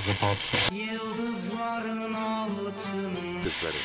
kapattı. 0.00 0.74
Yıldızların 0.74 2.14
altın 2.14 3.42
Kızları. 3.42 3.76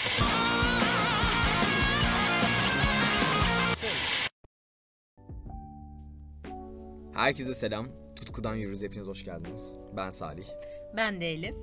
Herkese 7.14 7.54
selam. 7.54 7.88
Tutkudan 8.16 8.56
yürürüz. 8.56 8.84
Hepiniz 8.84 9.08
hoş 9.08 9.26
geldiniz. 9.26 9.76
Ben 9.98 10.10
Salih. 10.10 10.46
Ben 10.98 11.22
de 11.22 11.32
Elif. 11.32 11.56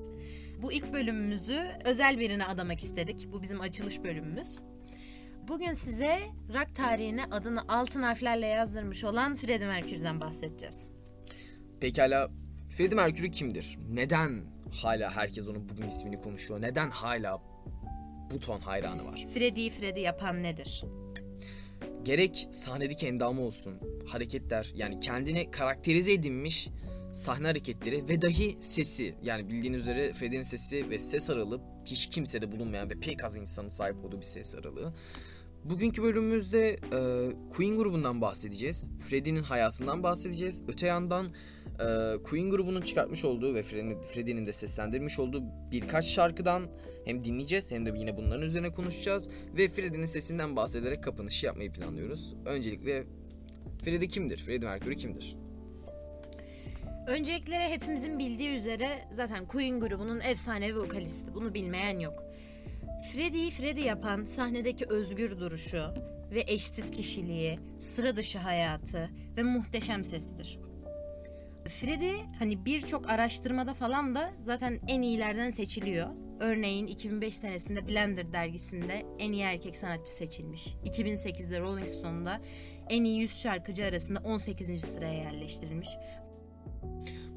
Bu 0.62 0.72
ilk 0.72 0.92
bölümümüzü 0.92 1.60
özel 1.84 2.18
birine 2.18 2.44
adamak 2.44 2.80
istedik. 2.80 3.28
Bu 3.32 3.42
bizim 3.42 3.60
açılış 3.60 4.02
bölümümüz. 4.02 4.58
Bugün 5.48 5.72
size 5.72 6.18
rock 6.48 6.74
tarihine 6.74 7.24
adını 7.24 7.60
altın 7.68 8.02
harflerle 8.02 8.46
yazdırmış 8.46 9.04
olan 9.04 9.36
Freddie 9.36 9.66
Mercury'den 9.66 10.20
bahsedeceğiz. 10.20 10.90
Pekala 11.80 12.30
Freddie 12.70 12.96
Mercury 12.96 13.30
kimdir? 13.30 13.78
Neden 13.92 14.40
hala 14.72 15.16
herkes 15.16 15.48
onun 15.48 15.68
bugün 15.68 15.88
ismini 15.88 16.20
konuşuyor? 16.20 16.62
Neden 16.62 16.90
hala 16.90 17.42
bu 18.30 18.40
ton 18.40 18.60
hayranı 18.60 19.04
var? 19.04 19.26
Freddie'yi 19.34 19.70
Freddie 19.70 20.02
yapan 20.02 20.42
nedir? 20.42 20.84
Gerek 22.04 22.48
sahnedeki 22.52 23.06
endamı 23.06 23.40
olsun, 23.40 23.80
hareketler 24.06 24.72
yani 24.74 25.00
kendini 25.00 25.50
karakterize 25.50 26.12
edinmiş 26.12 26.68
sahne 27.12 27.46
hareketleri 27.46 28.08
ve 28.08 28.22
dahi 28.22 28.56
sesi 28.60 29.14
yani 29.22 29.48
bildiğiniz 29.48 29.82
üzere 29.82 30.12
Freddie'nin 30.12 30.42
sesi 30.42 30.90
ve 30.90 30.98
ses 30.98 31.30
aralığı 31.30 31.60
hiç 31.84 32.06
kimsede 32.06 32.52
bulunmayan 32.52 32.90
ve 32.90 32.94
pek 33.00 33.24
az 33.24 33.36
insanın 33.36 33.68
sahip 33.68 34.04
olduğu 34.04 34.18
bir 34.20 34.26
ses 34.26 34.54
aralığı. 34.54 34.94
Bugünkü 35.64 36.02
bölümümüzde 36.02 36.68
e, 36.68 36.78
Queen 37.50 37.76
grubundan 37.76 38.20
bahsedeceğiz. 38.20 38.90
Freddie'nin 39.08 39.42
hayatından 39.42 40.02
bahsedeceğiz. 40.02 40.62
Öte 40.68 40.86
yandan 40.86 41.26
e, 41.26 42.16
Queen 42.22 42.50
grubunun 42.50 42.80
çıkartmış 42.80 43.24
olduğu 43.24 43.54
ve 43.54 43.62
Freddie'nin 43.62 44.46
de 44.46 44.52
seslendirmiş 44.52 45.18
olduğu 45.18 45.42
birkaç 45.72 46.04
şarkıdan 46.04 46.62
hem 47.04 47.24
dinleyeceğiz 47.24 47.72
hem 47.72 47.86
de 47.86 47.92
yine 47.98 48.16
bunların 48.16 48.42
üzerine 48.42 48.72
konuşacağız. 48.72 49.30
Ve 49.56 49.68
Freddie'nin 49.68 50.06
sesinden 50.06 50.56
bahsederek 50.56 51.04
kapanışı 51.04 51.46
yapmayı 51.46 51.72
planlıyoruz. 51.72 52.34
Öncelikle 52.46 53.04
Freddie 53.84 54.08
kimdir? 54.08 54.38
Freddie 54.38 54.68
Mercury 54.68 54.96
kimdir? 54.96 55.36
Öncelikle 57.06 57.68
hepimizin 57.68 58.18
bildiği 58.18 58.56
üzere 58.56 58.88
zaten 59.12 59.46
Queen 59.46 59.80
grubunun 59.80 60.20
efsanevi 60.20 60.80
vokalisti. 60.80 61.34
Bunu 61.34 61.54
bilmeyen 61.54 61.98
yok. 61.98 62.29
Freddie'yi 63.00 63.50
Freddie 63.50 63.84
yapan 63.84 64.24
sahnedeki 64.24 64.86
özgür 64.86 65.38
duruşu 65.38 65.94
ve 66.30 66.44
eşsiz 66.46 66.90
kişiliği, 66.90 67.58
sıra 67.78 68.16
dışı 68.16 68.38
hayatı 68.38 69.10
ve 69.36 69.42
muhteşem 69.42 70.04
sesidir. 70.04 70.58
Freddie 71.68 72.16
hani 72.38 72.64
birçok 72.64 73.08
araştırmada 73.10 73.74
falan 73.74 74.14
da 74.14 74.32
zaten 74.42 74.80
en 74.88 75.02
iyilerden 75.02 75.50
seçiliyor. 75.50 76.08
Örneğin 76.40 76.86
2005 76.86 77.36
senesinde 77.36 77.88
Blender 77.88 78.32
dergisinde 78.32 79.06
en 79.18 79.32
iyi 79.32 79.42
erkek 79.42 79.76
sanatçı 79.76 80.12
seçilmiş. 80.12 80.66
2008'de 80.84 81.60
Rolling 81.60 81.88
Stone'da 81.88 82.40
en 82.90 83.04
iyi 83.04 83.20
100 83.20 83.42
şarkıcı 83.42 83.84
arasında 83.84 84.20
18. 84.24 84.80
sıraya 84.80 85.14
yerleştirilmiş. 85.14 85.88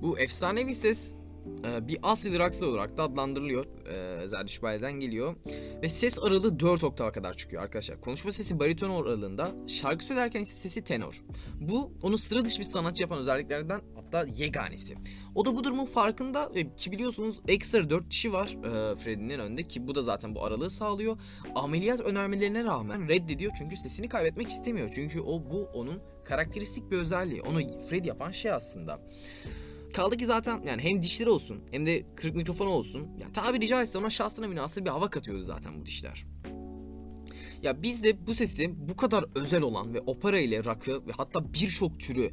Bu 0.01 0.19
efsanevi 0.19 0.75
ses 0.75 1.15
bir 1.87 1.97
asil 2.03 2.39
rockstar 2.39 2.67
olarak 2.67 2.97
da 2.97 3.03
adlandırılıyor. 3.03 3.65
E, 4.23 4.27
Zerdüşt 4.27 4.63
Bayer'den 4.63 4.93
geliyor. 4.93 5.35
Ve 5.81 5.89
ses 5.89 6.19
aralığı 6.19 6.59
4 6.59 6.83
oktava 6.83 7.11
kadar 7.11 7.33
çıkıyor 7.33 7.63
arkadaşlar. 7.63 8.01
Konuşma 8.01 8.31
sesi 8.31 8.59
bariton 8.59 9.03
aralığında, 9.03 9.55
şarkı 9.67 10.05
söylerken 10.05 10.41
ise 10.41 10.55
sesi 10.55 10.83
tenor. 10.83 11.23
Bu 11.61 11.91
onu 12.01 12.17
sıra 12.17 12.45
dışı 12.45 12.59
bir 12.59 12.63
sanatçı 12.63 13.01
yapan 13.01 13.19
özelliklerden 13.19 13.81
hatta 13.95 14.25
yeganesi. 14.35 14.95
O 15.35 15.45
da 15.45 15.55
bu 15.55 15.63
durumun 15.63 15.85
farkında 15.85 16.51
ve 16.55 16.75
ki 16.75 16.91
biliyorsunuz 16.91 17.41
ekstra 17.47 17.89
4 17.89 18.09
kişi 18.09 18.33
var 18.33 18.57
e, 18.63 18.95
Freddie'nin 18.95 19.39
önünde 19.39 19.63
ki 19.63 19.87
bu 19.87 19.95
da 19.95 20.01
zaten 20.01 20.35
bu 20.35 20.43
aralığı 20.43 20.69
sağlıyor. 20.69 21.17
Ameliyat 21.55 21.99
önermelerine 21.99 22.63
rağmen 22.63 23.07
reddediyor 23.07 23.51
çünkü 23.57 23.77
sesini 23.77 24.09
kaybetmek 24.09 24.49
istemiyor. 24.49 24.89
Çünkü 24.95 25.21
o 25.21 25.51
bu 25.51 25.63
onun 25.73 26.01
karakteristik 26.25 26.91
bir 26.91 26.97
özelliği. 26.97 27.41
Onu 27.41 27.59
Freddie 27.89 28.07
yapan 28.07 28.31
şey 28.31 28.51
aslında. 28.51 28.99
Kaldı 29.93 30.17
ki 30.17 30.25
zaten 30.25 30.61
yani 30.67 30.83
hem 30.83 31.03
dişleri 31.03 31.29
olsun 31.29 31.63
hem 31.71 31.85
de 31.85 32.05
kırık 32.15 32.35
mikrofonu 32.35 32.69
olsun. 32.69 33.07
Yani 33.19 33.33
tabiri 33.33 33.67
caizse 33.67 33.97
ona 33.97 34.09
şahsına 34.09 34.47
münasır 34.47 34.85
bir 34.85 34.89
hava 34.89 35.09
katıyordu 35.09 35.43
zaten 35.43 35.81
bu 35.81 35.85
dişler. 35.85 36.25
Ya 37.61 37.83
biz 37.83 38.03
de 38.03 38.27
bu 38.27 38.33
sesi 38.33 38.89
bu 38.89 38.95
kadar 38.95 39.25
özel 39.35 39.61
olan 39.61 39.93
ve 39.93 40.01
opera 40.01 40.39
ile 40.39 40.63
rock'ı 40.63 41.07
ve 41.07 41.11
hatta 41.17 41.53
birçok 41.53 41.99
türü 41.99 42.31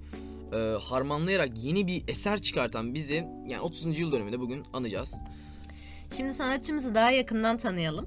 e, 0.53 0.56
harmanlayarak 0.81 1.50
yeni 1.62 1.87
bir 1.87 2.03
eser 2.09 2.43
çıkartan 2.43 2.94
bizi 2.94 3.15
yani 3.48 3.60
30. 3.60 3.98
yıl 3.98 4.12
dönümünde 4.12 4.41
bugün 4.41 4.65
anacağız. 4.72 5.15
Şimdi 6.16 6.34
sanatçımızı 6.34 6.94
daha 6.94 7.10
yakından 7.10 7.56
tanıyalım. 7.56 8.06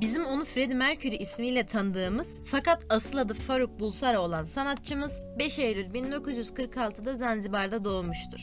Bizim 0.00 0.26
onu 0.26 0.44
Freddie 0.44 0.74
Mercury 0.74 1.16
ismiyle 1.16 1.66
tanıdığımız 1.66 2.42
fakat 2.44 2.86
asıl 2.90 3.18
adı 3.18 3.34
Faruk 3.34 3.80
Bulsara 3.80 4.20
olan 4.20 4.44
sanatçımız 4.44 5.26
5 5.38 5.58
Eylül 5.58 5.86
1946'da 5.86 7.14
Zanzibar'da 7.14 7.84
doğmuştur. 7.84 8.40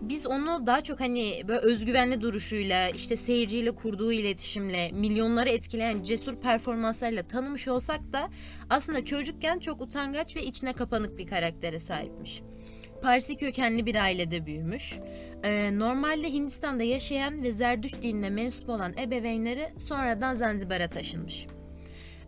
Biz 0.00 0.26
onu 0.26 0.66
daha 0.66 0.80
çok 0.80 1.00
hani 1.00 1.42
böyle 1.48 1.60
özgüvenli 1.60 2.20
duruşuyla, 2.20 2.88
işte 2.88 3.16
seyirciyle 3.16 3.70
kurduğu 3.70 4.12
iletişimle, 4.12 4.90
milyonları 4.92 5.48
etkileyen 5.48 6.02
cesur 6.02 6.36
performanslarıyla 6.36 7.22
tanımış 7.22 7.68
olsak 7.68 8.12
da 8.12 8.30
aslında 8.70 9.04
çocukken 9.04 9.58
çok 9.58 9.80
utangaç 9.80 10.36
ve 10.36 10.44
içine 10.44 10.72
kapanık 10.72 11.18
bir 11.18 11.26
karaktere 11.26 11.80
sahipmiş. 11.80 12.42
Parsi 13.02 13.36
kökenli 13.36 13.86
bir 13.86 13.94
ailede 13.94 14.46
büyümüş. 14.46 14.98
Ee, 15.44 15.78
normalde 15.78 16.32
Hindistan'da 16.32 16.82
yaşayan 16.82 17.42
ve 17.42 17.52
Zerdüşt 17.52 18.02
dinine 18.02 18.30
mensup 18.30 18.68
olan 18.68 18.92
ebeveynleri 18.98 19.68
sonradan 19.78 20.34
Zanzibar'a 20.34 20.88
taşınmış. 20.88 21.46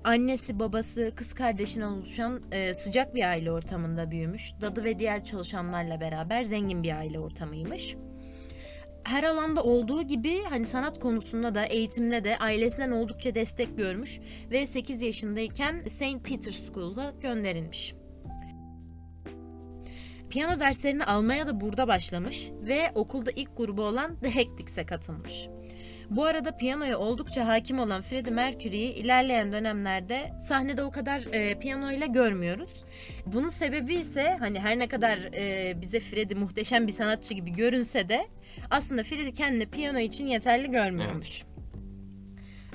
Annesi, 0.04 0.58
babası, 0.58 1.12
kız 1.16 1.32
kardeşinden 1.32 1.86
oluşan 1.86 2.42
e, 2.52 2.74
sıcak 2.74 3.14
bir 3.14 3.28
aile 3.28 3.52
ortamında 3.52 4.10
büyümüş. 4.10 4.52
Dadı 4.60 4.84
ve 4.84 4.98
diğer 4.98 5.24
çalışanlarla 5.24 6.00
beraber 6.00 6.44
zengin 6.44 6.82
bir 6.82 6.96
aile 6.96 7.18
ortamıymış. 7.18 7.96
Her 9.04 9.24
alanda 9.24 9.62
olduğu 9.62 10.02
gibi 10.02 10.42
hani 10.48 10.66
sanat 10.66 10.98
konusunda 10.98 11.54
da 11.54 11.64
eğitimde 11.64 12.24
de 12.24 12.38
ailesinden 12.38 12.90
oldukça 12.90 13.34
destek 13.34 13.78
görmüş 13.78 14.20
ve 14.50 14.66
8 14.66 15.02
yaşındayken 15.02 15.80
St. 15.88 16.24
Peter's 16.24 16.66
School'a 16.66 17.12
gönderilmiş. 17.20 18.01
Piyano 20.32 20.60
derslerini 20.60 21.04
almaya 21.04 21.46
da 21.46 21.60
burada 21.60 21.88
başlamış 21.88 22.50
ve 22.62 22.90
okulda 22.94 23.30
ilk 23.36 23.56
grubu 23.56 23.82
olan 23.82 24.20
The 24.20 24.34
Hectics'e 24.34 24.86
katılmış. 24.86 25.48
Bu 26.10 26.24
arada 26.24 26.56
piyanoya 26.56 26.98
oldukça 26.98 27.46
hakim 27.46 27.78
olan 27.78 28.02
Freddie 28.02 28.30
Mercury'yi 28.32 28.94
ilerleyen 28.94 29.52
dönemlerde 29.52 30.32
sahnede 30.48 30.82
o 30.82 30.90
kadar 30.90 31.22
e, 31.32 31.58
piyanoyla 31.58 32.06
görmüyoruz. 32.06 32.84
Bunun 33.26 33.48
sebebi 33.48 33.94
ise 33.94 34.36
hani 34.38 34.60
her 34.60 34.78
ne 34.78 34.88
kadar 34.88 35.18
e, 35.18 35.74
bize 35.80 36.00
Freddie 36.00 36.38
muhteşem 36.38 36.86
bir 36.86 36.92
sanatçı 36.92 37.34
gibi 37.34 37.52
görünse 37.52 38.08
de 38.08 38.28
aslında 38.70 39.02
Freddie 39.02 39.32
kendini 39.32 39.66
piyano 39.66 39.98
için 39.98 40.26
yeterli 40.26 40.70
görmüyormuş. 40.70 41.42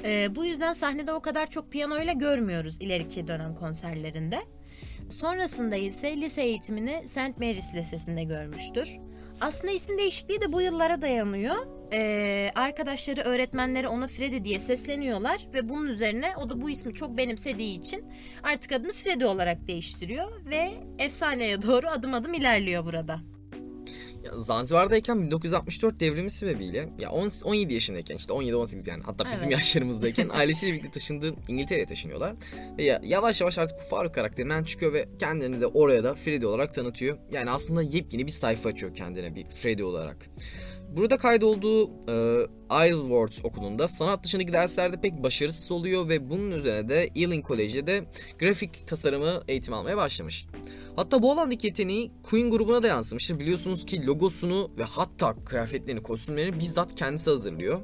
E, 0.04 0.36
bu 0.36 0.46
yüzden 0.46 0.74
sahnede 0.74 1.14
o 1.14 1.22
kadar 1.22 1.50
çok 1.50 1.72
piyanoyla 1.72 2.14
görmüyoruz 2.14 2.78
ileriki 2.80 3.28
dönem 3.28 3.56
konserlerinde. 3.56 4.57
Sonrasında 5.10 5.76
ise 5.76 6.18
lise 6.18 6.42
eğitimini 6.42 7.08
St. 7.08 7.38
Mary's 7.38 7.76
Lisesi'nde 7.76 8.24
görmüştür. 8.24 8.98
Aslında 9.42 9.74
isim 9.74 9.98
değişikliği 9.98 10.42
de 10.42 10.54
bu 10.54 10.62
yıllara 10.62 11.02
dayanıyor. 11.02 11.56
Ee, 11.94 12.52
arkadaşları, 12.56 13.22
öğretmenleri 13.22 13.88
ona 13.88 14.08
Freddy 14.08 14.44
diye 14.44 14.60
sesleniyorlar 14.60 15.48
ve 15.54 15.70
bunun 15.70 15.88
üzerine 15.88 16.34
o 16.38 16.50
da 16.50 16.62
bu 16.62 16.70
ismi 16.70 16.94
çok 16.94 17.18
benimsediği 17.18 17.80
için 17.80 18.06
artık 18.44 18.72
adını 18.72 18.94
Freddy 18.94 19.26
olarak 19.26 19.68
değiştiriyor 19.68 20.46
ve 20.46 20.74
efsaneye 21.00 21.62
doğru 21.62 21.88
adım 21.88 22.14
adım 22.14 22.34
ilerliyor 22.34 22.86
burada. 22.86 23.20
Ya 24.28 24.40
Zanzibar'dayken 24.40 25.22
1964 25.22 26.00
devrimi 26.00 26.30
sebebiyle 26.30 26.90
ya 27.00 27.12
10, 27.12 27.32
17 27.44 27.74
yaşındayken 27.74 28.16
işte 28.16 28.34
17-18 28.34 28.90
yani 28.90 29.04
hatta 29.04 29.26
bizim 29.32 29.44
Evet. 29.50 29.52
yaşlarımızdayken 29.60 30.30
ailesiyle 30.34 30.74
birlikte 30.74 30.92
taşındığı 30.92 31.36
İngiltere'ye 31.48 31.86
taşınıyorlar. 31.86 32.36
Ve 32.78 32.84
ya, 32.84 33.02
yavaş 33.04 33.42
yavaş 33.42 33.58
artık 33.58 33.78
bu 33.80 33.90
Faruk 33.90 34.16
karakterinden 34.16 34.64
çıkıyor 34.64 34.94
ve 34.94 35.10
kendini 35.20 35.62
de 35.62 35.68
oraya 35.68 36.04
da 36.04 36.16
Freddy 36.16 36.46
olarak 36.46 36.74
tanıtıyor. 36.74 37.18
Yani 37.32 37.50
aslında 37.50 37.82
yepyeni 37.84 38.26
bir 38.26 38.32
sayfa 38.32 38.70
açıyor 38.70 38.96
kendine 38.96 39.36
bir 39.36 39.46
Freddy 39.46 39.84
olarak. 39.84 40.18
Burada 40.96 41.18
kaydolduğu 41.18 41.90
e, 41.90 42.48
Isleworth 42.88 43.46
okulunda 43.46 43.88
sanat 43.88 44.24
dışındaki 44.24 44.54
derslerde 44.54 45.02
pek 45.02 45.24
başarısız 45.24 45.72
oluyor 45.72 46.10
ve 46.10 46.30
bunun 46.30 46.52
üzerine 46.52 46.90
de 46.90 47.10
Ealing 47.16 47.48
College'de 47.48 47.88
de 47.88 48.06
grafik 48.40 48.88
tasarımı 48.88 49.44
eğitim 49.48 49.74
almaya 49.74 49.98
başlamış. 49.98 50.48
Hatta 50.96 51.22
bu 51.22 51.32
alandaki 51.32 51.68
yeteneği 51.68 52.12
Queen 52.24 52.52
grubuna 52.52 52.84
da 52.84 52.88
yansımıştır. 52.88 53.40
Biliyorsunuz 53.40 53.86
ki 53.86 54.08
logosunu 54.08 54.72
ve 54.78 54.84
hatta 54.84 55.36
kıyafetlerini, 55.46 56.04
kostümlerini 56.04 56.60
bizzat 56.60 56.96
kendisi 56.96 57.30
hazırlıyor. 57.30 57.82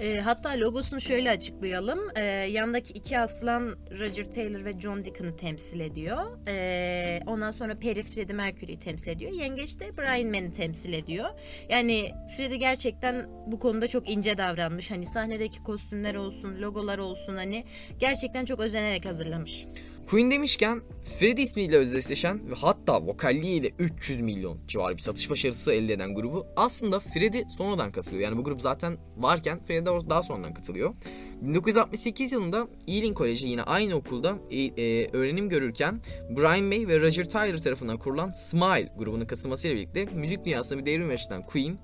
E, 0.00 0.20
hatta 0.20 0.60
logosunu 0.60 1.00
şöyle 1.00 1.30
açıklayalım. 1.30 1.98
E, 2.16 2.22
yandaki 2.24 2.92
iki 2.92 3.18
aslan 3.18 3.76
Roger 3.98 4.30
Taylor 4.30 4.64
ve 4.64 4.78
John 4.78 5.04
Deacon'ı 5.04 5.36
temsil 5.36 5.80
ediyor. 5.80 6.48
E, 6.48 7.20
ondan 7.26 7.50
sonra 7.50 7.78
Peri 7.78 8.02
Freddie 8.02 8.34
Mercury'yi 8.34 8.78
temsil 8.78 9.10
ediyor. 9.10 9.32
Yengeç 9.32 9.80
de 9.80 9.96
Brian 9.96 10.30
May'ni 10.30 10.52
temsil 10.52 10.92
ediyor. 10.92 11.28
Yani 11.68 12.10
Freddie 12.36 12.56
gerçekten 12.56 13.26
bu 13.46 13.58
konuda 13.58 13.88
çok 13.88 14.10
ince 14.10 14.38
davranmış. 14.38 14.90
Hani 14.90 15.06
sahnedeki 15.06 15.62
kostümler 15.62 16.14
olsun, 16.14 16.60
logolar 16.60 16.98
olsun 16.98 17.36
hani 17.36 17.64
gerçekten 17.98 18.44
çok 18.44 18.60
özenerek 18.60 19.06
hazırlamış. 19.06 19.66
Queen 20.06 20.30
demişken 20.30 20.82
Freddie 21.02 21.44
ismiyle 21.44 21.76
özdeşleşen 21.76 22.50
ve 22.50 22.54
hatta 22.54 23.06
vokalliğiyle 23.06 23.70
300 23.78 24.20
milyon 24.20 24.58
civarı 24.68 24.96
bir 24.96 25.02
satış 25.02 25.30
başarısı 25.30 25.72
elde 25.72 25.92
eden 25.92 26.14
grubu 26.14 26.46
aslında 26.56 27.00
Freddie 27.00 27.44
sonradan 27.48 27.92
katılıyor. 27.92 28.22
Yani 28.22 28.38
bu 28.38 28.44
grup 28.44 28.62
zaten 28.62 28.98
varken 29.16 29.60
Freddie 29.60 29.86
de 29.86 30.10
daha 30.10 30.22
sonradan 30.22 30.54
katılıyor. 30.54 30.94
1968 31.40 32.32
yılında 32.32 32.68
Ealing 32.88 33.16
Koleji 33.16 33.48
yine 33.48 33.62
aynı 33.62 33.94
okulda 33.94 34.38
e, 34.50 34.62
e, 34.62 35.08
öğrenim 35.12 35.48
görürken 35.48 36.00
Brian 36.30 36.64
May 36.64 36.88
ve 36.88 37.00
Roger 37.00 37.28
Taylor 37.28 37.58
tarafından 37.58 37.98
kurulan 37.98 38.32
Smile 38.32 38.92
grubunun 38.98 39.26
katılmasıyla 39.26 39.76
birlikte 39.76 40.04
müzik 40.04 40.44
dünyasında 40.44 40.78
bir 40.78 40.86
devrim 40.86 41.10
yaşatan 41.10 41.46
Queen 41.46 41.78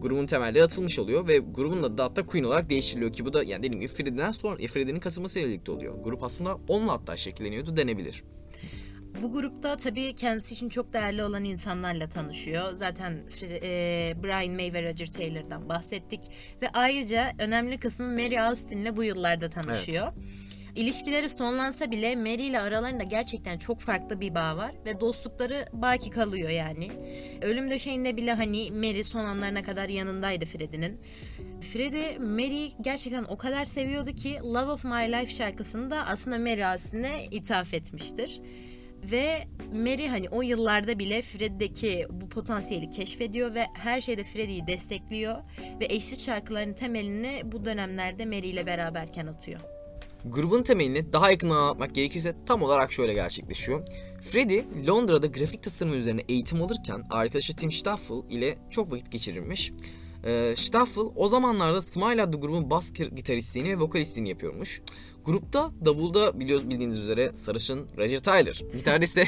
grubun 0.00 0.26
temelleri 0.26 0.64
atılmış 0.64 0.98
oluyor 0.98 1.28
ve 1.28 1.38
grubun 1.38 1.82
adı 1.82 1.98
da 1.98 2.04
hatta 2.04 2.26
Queen 2.26 2.44
olarak 2.44 2.70
değiştiriliyor 2.70 3.12
ki 3.12 3.24
bu 3.24 3.32
da 3.32 3.44
yani 3.44 3.62
dediğim 3.62 3.80
gibi 3.80 3.92
Freddie'den 3.92 4.32
sonra 4.32 4.62
e, 4.62 4.68
Freddie'nin 4.68 5.00
katılmasıyla 5.00 5.48
birlikte 5.48 5.72
oluyor. 5.72 5.94
Grup 6.04 6.22
aslında 6.22 6.58
onunla 6.68 6.92
hatta 6.92 7.16
şekilleniyordu 7.16 7.76
denebilir. 7.76 8.24
Bu 9.22 9.32
grupta 9.32 9.76
tabii 9.76 10.14
kendisi 10.14 10.54
için 10.54 10.68
çok 10.68 10.92
değerli 10.92 11.22
olan 11.22 11.44
insanlarla 11.44 12.08
tanışıyor. 12.08 12.72
Zaten 12.72 13.12
e, 13.42 14.14
Brian 14.22 14.54
May 14.54 14.72
ve 14.72 14.90
Roger 14.90 15.12
Taylor'dan 15.12 15.68
bahsettik. 15.68 16.20
Ve 16.62 16.68
ayrıca 16.74 17.32
önemli 17.38 17.78
kısmı 17.78 18.06
Mary 18.06 18.40
Austin'le 18.40 18.96
bu 18.96 19.04
yıllarda 19.04 19.50
tanışıyor. 19.50 20.06
Evet. 20.16 20.45
İlişkileri 20.76 21.28
sonlansa 21.28 21.90
bile 21.90 22.16
Mary 22.16 22.46
ile 22.46 22.60
aralarında 22.60 23.04
gerçekten 23.04 23.58
çok 23.58 23.80
farklı 23.80 24.20
bir 24.20 24.34
bağ 24.34 24.56
var 24.56 24.72
ve 24.84 25.00
dostlukları 25.00 25.64
baki 25.72 26.10
kalıyor 26.10 26.50
yani. 26.50 26.88
Ölüm 27.42 27.70
döşeğinde 27.70 28.16
bile 28.16 28.32
hani 28.32 28.70
Mary 28.70 29.02
son 29.02 29.24
anlarına 29.24 29.62
kadar 29.62 29.88
yanındaydı 29.88 30.44
Freddie'nin. 30.44 31.00
Freddie 31.60 32.18
Mary'i 32.18 32.72
gerçekten 32.80 33.24
o 33.24 33.36
kadar 33.36 33.64
seviyordu 33.64 34.10
ki 34.10 34.38
Love 34.42 34.70
of 34.70 34.84
My 34.84 35.12
Life 35.12 35.34
şarkısını 35.34 35.90
da 35.90 36.06
aslında 36.06 36.38
Mary 36.38 36.64
Austin'e 36.64 37.24
ithaf 37.30 37.74
etmiştir. 37.74 38.40
Ve 39.12 39.42
Mary 39.72 40.06
hani 40.06 40.28
o 40.28 40.42
yıllarda 40.42 40.98
bile 40.98 41.22
Freddie'deki 41.22 42.06
bu 42.10 42.28
potansiyeli 42.28 42.90
keşfediyor 42.90 43.54
ve 43.54 43.64
her 43.74 44.00
şeyde 44.00 44.24
Freddie'yi 44.24 44.66
destekliyor 44.66 45.36
ve 45.80 45.86
eşsiz 45.88 46.24
şarkıların 46.24 46.72
temelini 46.72 47.42
bu 47.44 47.64
dönemlerde 47.64 48.26
Mary 48.26 48.50
ile 48.50 48.66
beraberken 48.66 49.26
atıyor. 49.26 49.75
Grubun 50.28 50.62
temelini 50.62 51.12
daha 51.12 51.30
yakından 51.30 51.56
anlatmak 51.56 51.94
gerekirse 51.94 52.34
tam 52.46 52.62
olarak 52.62 52.92
şöyle 52.92 53.14
gerçekleşiyor. 53.14 53.86
Freddie 54.20 54.64
Londra'da 54.86 55.26
grafik 55.26 55.62
tasarım 55.62 55.94
üzerine 55.94 56.22
eğitim 56.28 56.62
alırken 56.62 57.02
arkadaşı 57.10 57.56
Tim 57.56 57.72
Staffel 57.72 58.22
ile 58.30 58.58
çok 58.70 58.92
vakit 58.92 59.12
geçirirmiş. 59.12 59.72
Ee, 60.24 60.54
Staffel 60.56 61.04
o 61.16 61.28
zamanlarda 61.28 61.80
Smile 61.80 62.22
adlı 62.22 62.40
grubun 62.40 62.70
bas 62.70 62.92
gitaristliğini 62.92 63.68
ve 63.68 63.80
vokalistliğini 63.80 64.28
yapıyormuş. 64.28 64.82
Grupta 65.24 65.70
davulda 65.84 66.40
biliyoruz 66.40 66.70
bildiğiniz 66.70 66.98
üzere 66.98 67.30
sarışın 67.34 67.88
Roger 67.98 68.22
Taylor. 68.22 68.54
Gitarda 68.72 69.04
ise 69.04 69.26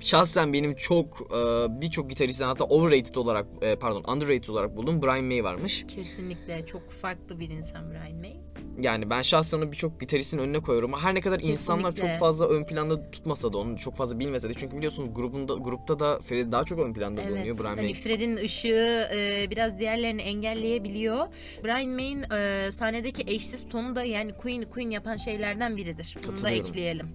şahsen 0.00 0.52
benim 0.52 0.74
çok 0.74 1.20
e, 1.20 1.40
birçok 1.80 2.10
gitaristten 2.10 2.46
hatta 2.46 2.64
overrated 2.64 3.14
olarak 3.14 3.46
e, 3.62 3.76
pardon 3.76 4.14
underrated 4.14 4.48
olarak 4.48 4.76
bulduğum 4.76 5.02
Brian 5.02 5.24
May 5.24 5.44
varmış. 5.44 5.84
Kesinlikle 5.88 6.66
çok 6.66 6.90
farklı 6.90 7.40
bir 7.40 7.50
insan 7.50 7.90
Brian 7.90 8.20
May. 8.20 8.43
Yani 8.80 9.10
ben 9.10 9.22
şahsen 9.22 9.58
onu 9.58 9.72
birçok 9.72 10.00
gitaristin 10.00 10.38
önüne 10.38 10.60
koyuyorum. 10.60 10.92
Her 10.92 11.14
ne 11.14 11.20
kadar 11.20 11.38
Kesinlikle. 11.38 11.52
insanlar 11.52 11.94
çok 11.94 12.10
fazla 12.10 12.48
ön 12.48 12.64
planda 12.64 13.10
tutmasa 13.10 13.52
da 13.52 13.58
onu 13.58 13.76
çok 13.76 13.96
fazla 13.96 14.18
bilmese 14.18 14.48
de 14.48 14.54
çünkü 14.54 14.76
biliyorsunuz 14.76 15.14
grubunda 15.14 15.54
grupta 15.54 15.98
da 15.98 16.20
Freddy 16.20 16.52
daha 16.52 16.64
çok 16.64 16.78
ön 16.78 16.92
planda 16.92 17.22
evet, 17.22 17.32
bulunuyor. 17.32 17.58
Brian 17.58 17.76
hani 17.76 17.94
Freddy'nin 17.94 18.36
ışığı 18.36 19.08
e, 19.14 19.46
biraz 19.50 19.78
diğerlerini 19.78 20.22
engelleyebiliyor. 20.22 21.26
Brian 21.64 21.88
May'in 21.88 22.22
e, 22.32 22.70
sahnedeki 22.70 23.34
eşsiz 23.34 23.68
tonu 23.68 23.96
da 23.96 24.04
yani 24.04 24.32
Queen 24.32 24.62
Queen 24.62 24.90
yapan 24.90 25.16
şeylerden 25.16 25.76
biridir. 25.76 26.16
Bunu 26.28 26.42
da 26.42 26.50
ekleyelim. 26.50 27.08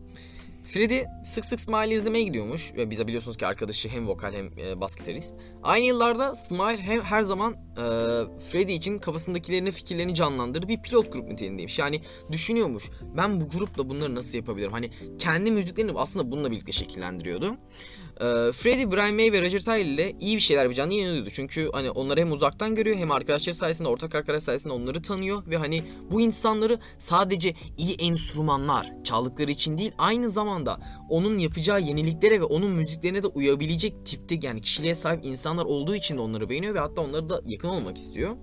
Freddy 0.69 1.04
sık 1.24 1.45
sık 1.45 1.60
Smile 1.60 1.95
izlemeye 1.95 2.24
gidiyormuş 2.24 2.74
ve 2.74 2.89
bize 2.89 3.07
biliyorsunuz 3.07 3.38
ki 3.38 3.48
arkadaşı 3.48 3.89
hem 3.89 4.07
vokal 4.07 4.33
hem 4.33 4.60
e, 4.60 4.81
bas 4.81 4.95
gitarist. 4.95 5.36
Aynı 5.63 5.86
yıllarda 5.86 6.36
Smile 6.36 6.81
hem 6.81 7.01
her 7.01 7.21
zaman 7.21 7.54
e, 7.54 7.83
Freddy 8.39 8.74
için 8.74 9.00
kafasındakilerini 9.00 9.71
fikirlerini 9.71 10.13
canlandırdığı 10.13 10.68
bir 10.68 10.81
pilot 10.81 11.13
grup 11.13 11.27
niteliğindeymiş. 11.27 11.80
Yani 11.80 12.01
düşünüyormuş 12.31 12.89
ben 13.18 13.42
bu 13.42 13.50
grupla 13.50 13.89
bunları 13.89 14.16
nasıl 14.16 14.38
yapabilirim? 14.38 14.71
Hani 14.71 14.92
kendi 15.19 15.51
müziklerini 15.51 15.92
aslında 15.95 16.31
bununla 16.31 16.51
birlikte 16.51 16.71
şekillendiriyordu. 16.71 17.57
Ee, 18.19 18.51
Freddy, 18.51 18.92
Brian 18.92 19.13
May 19.13 19.31
ve 19.31 19.42
Roger 19.42 19.60
Taylor 19.60 19.86
ile 19.86 20.16
iyi 20.19 20.36
bir 20.36 20.42
şeyler 20.42 20.63
yapacağını 20.63 20.94
inanıyordu. 20.94 21.30
Çünkü 21.33 21.69
hani 21.74 21.92
onları 21.92 22.19
hem 22.19 22.31
uzaktan 22.31 22.75
görüyor 22.75 22.98
hem 22.98 23.12
arkadaşları 23.12 23.56
sayesinde, 23.56 23.88
ortak 23.88 24.16
arkadaş 24.16 24.44
sayesinde 24.44 24.74
onları 24.74 25.01
tanıyor. 25.01 25.44
Ve 25.48 25.57
hani 25.57 25.83
bu 26.12 26.21
insanları 26.21 26.80
sadece 26.98 27.54
iyi 27.77 27.95
enstrümanlar 27.95 28.94
çaldıkları 29.04 29.51
için 29.51 29.77
değil 29.77 29.92
aynı 29.98 30.30
zamanda 30.30 30.80
onun 31.10 31.38
yapacağı 31.38 31.81
yeniliklere 31.81 32.39
ve 32.39 32.44
onun 32.44 32.71
müziklerine 32.71 33.24
de 33.24 33.27
uyabilecek 33.27 34.06
tipte 34.06 34.39
yani 34.42 34.62
kişiliğe 34.62 34.95
sahip 34.95 35.25
insanlar 35.25 35.66
olduğu 35.66 35.95
için 35.95 36.18
de 36.18 36.21
onları 36.21 36.50
beğeniyor 36.50 36.75
ve 36.75 36.80
hatta 36.80 37.01
onları 37.01 37.30
da 37.30 37.42
yakın 37.45 37.69
olmak 37.69 37.98
istiyor. 37.98 38.36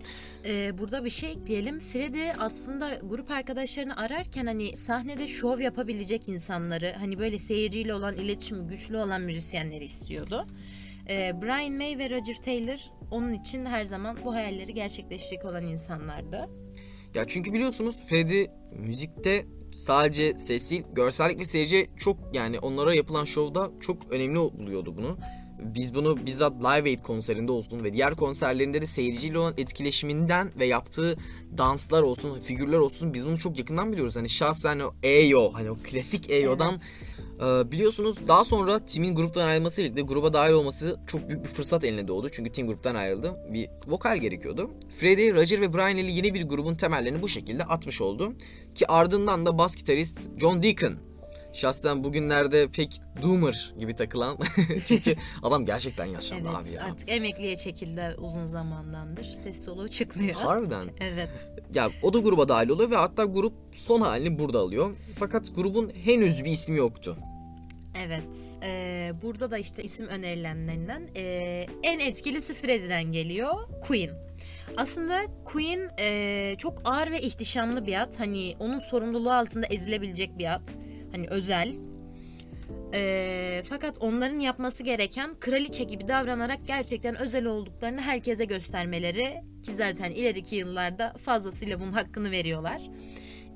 Ee, 0.44 0.78
burada 0.78 1.04
bir 1.04 1.10
şey 1.10 1.30
ekleyelim. 1.30 1.78
Freddy 1.78 2.30
aslında 2.38 2.98
grup 3.02 3.30
arkadaşlarını 3.30 3.96
ararken 3.96 4.46
hani 4.46 4.76
sahnede 4.76 5.28
şov 5.28 5.60
yapabilecek 5.60 6.28
insanları, 6.28 6.94
hani 6.98 7.18
böyle 7.18 7.38
seyirciyle 7.38 7.94
olan 7.94 8.16
iletişimi 8.16 8.68
güçlü 8.68 8.96
olan 8.96 9.22
müzisyenleri 9.22 9.84
istiyordu. 9.84 10.46
Ee, 11.10 11.42
Brian 11.42 11.72
May 11.72 11.98
ve 11.98 12.10
Roger 12.10 12.36
Taylor 12.44 12.78
onun 13.10 13.32
için 13.32 13.66
her 13.66 13.84
zaman 13.84 14.18
bu 14.24 14.34
hayalleri 14.34 14.74
gerçekleştirecek 14.74 15.44
olan 15.44 15.66
insanlardı. 15.66 16.48
Ya 17.14 17.24
çünkü 17.26 17.52
biliyorsunuz 17.52 18.02
Freddy 18.08 18.44
müzikte 18.72 19.46
sadece 19.74 20.38
sesi, 20.38 20.82
görsellik 20.92 21.40
ve 21.40 21.44
seyirci 21.44 21.86
çok 21.96 22.18
yani 22.34 22.58
onlara 22.58 22.94
yapılan 22.94 23.24
şovda 23.24 23.70
çok 23.80 24.12
önemli 24.12 24.38
buluyordu 24.38 24.96
bunu. 24.96 25.18
Biz 25.58 25.94
bunu 25.94 26.26
bizzat 26.26 26.52
Live 26.52 26.90
Aid 26.90 27.00
konserinde 27.00 27.52
olsun 27.52 27.84
ve 27.84 27.92
diğer 27.92 28.14
konserlerinde 28.14 28.82
de 28.82 28.86
seyirciyle 28.86 29.38
olan 29.38 29.54
etkileşiminden 29.58 30.52
ve 30.58 30.66
yaptığı 30.66 31.16
danslar 31.58 32.02
olsun, 32.02 32.40
figürler 32.40 32.78
olsun 32.78 33.14
biz 33.14 33.26
bunu 33.26 33.38
çok 33.38 33.58
yakından 33.58 33.92
biliyoruz. 33.92 34.16
Hani 34.16 34.28
şahsen 34.28 34.78
o 34.78 34.94
Eyo, 35.02 35.52
hani 35.52 35.70
o 35.70 35.74
klasik 35.74 36.30
Eyo'dan 36.30 36.78
evet. 37.40 37.66
e, 37.66 37.70
biliyorsunuz 37.70 38.28
daha 38.28 38.44
sonra 38.44 38.86
Tim'in 38.86 39.14
gruptan 39.14 39.46
ayrılması 39.46 39.82
birlikte 39.82 40.02
gruba 40.02 40.32
dahil 40.32 40.52
olması 40.52 41.00
çok 41.06 41.28
büyük 41.28 41.44
bir 41.44 41.48
fırsat 41.48 41.84
eline 41.84 42.08
doğdu. 42.08 42.28
Çünkü 42.28 42.52
Tim 42.52 42.66
gruptan 42.66 42.94
ayrıldı. 42.94 43.36
Bir 43.52 43.68
vokal 43.86 44.18
gerekiyordu. 44.18 44.70
Freddie, 44.88 45.32
Roger 45.32 45.60
ve 45.60 45.72
Brian 45.72 45.96
ile 45.96 46.12
yeni 46.12 46.34
bir 46.34 46.48
grubun 46.48 46.74
temellerini 46.74 47.22
bu 47.22 47.28
şekilde 47.28 47.64
atmış 47.64 48.00
oldu. 48.00 48.32
Ki 48.74 48.86
ardından 48.88 49.46
da 49.46 49.58
bas 49.58 49.76
gitarist 49.76 50.20
John 50.40 50.62
Deacon 50.62 50.94
şahsen 51.56 52.04
bugünlerde 52.04 52.68
pek 52.68 53.00
doomer 53.22 53.74
gibi 53.78 53.94
takılan. 53.94 54.38
Çünkü 54.86 55.16
adam 55.42 55.66
gerçekten 55.66 56.04
yaşlandı 56.04 56.48
evet, 56.54 56.56
abi 56.56 56.76
ya. 56.76 56.84
Artık 56.84 57.08
emekliye 57.08 57.56
çekildi 57.56 58.14
uzun 58.18 58.44
zamandandır. 58.44 59.24
Ses 59.24 59.64
soluğu 59.64 59.88
çıkmıyor. 59.88 60.34
Harbiden. 60.34 60.88
evet. 61.00 61.50
Ya 61.74 61.90
o 62.02 62.14
da 62.14 62.18
gruba 62.18 62.48
dahil 62.48 62.68
oluyor 62.68 62.90
ve 62.90 62.96
hatta 62.96 63.24
grup 63.24 63.54
son 63.72 64.00
halini 64.00 64.38
burada 64.38 64.58
alıyor. 64.58 64.96
Fakat 65.18 65.54
grubun 65.54 65.92
henüz 66.04 66.44
bir 66.44 66.50
ismi 66.50 66.78
yoktu. 66.78 67.16
Evet. 68.06 68.58
E, 68.62 69.12
burada 69.22 69.50
da 69.50 69.58
işte 69.58 69.82
isim 69.82 70.06
önerilenlerinden 70.06 71.08
e, 71.16 71.66
en 71.82 71.98
etkilisi 71.98 72.54
Freddie'den 72.54 73.12
geliyor. 73.12 73.54
Queen. 73.80 74.10
Aslında 74.76 75.22
Queen 75.44 75.90
e, 75.98 76.54
çok 76.58 76.82
ağır 76.84 77.10
ve 77.10 77.20
ihtişamlı 77.20 77.86
bir 77.86 78.00
at. 78.00 78.20
Hani 78.20 78.54
onun 78.58 78.78
sorumluluğu 78.78 79.32
altında 79.32 79.66
ezilebilecek 79.66 80.38
bir 80.38 80.54
at. 80.54 80.74
Hani 81.16 81.28
özel. 81.28 81.74
Ee, 82.94 83.62
fakat 83.68 83.98
onların 84.00 84.40
yapması 84.40 84.82
gereken 84.82 85.34
kraliçe 85.40 85.84
gibi 85.84 86.08
davranarak 86.08 86.58
gerçekten 86.66 87.16
özel 87.18 87.44
olduklarını 87.44 88.00
herkese 88.00 88.44
göstermeleri 88.44 89.42
ki 89.62 89.72
zaten 89.72 90.10
ileriki 90.10 90.56
yıllarda 90.56 91.14
fazlasıyla 91.24 91.80
bunun 91.80 91.92
hakkını 91.92 92.30
veriyorlar. 92.30 92.82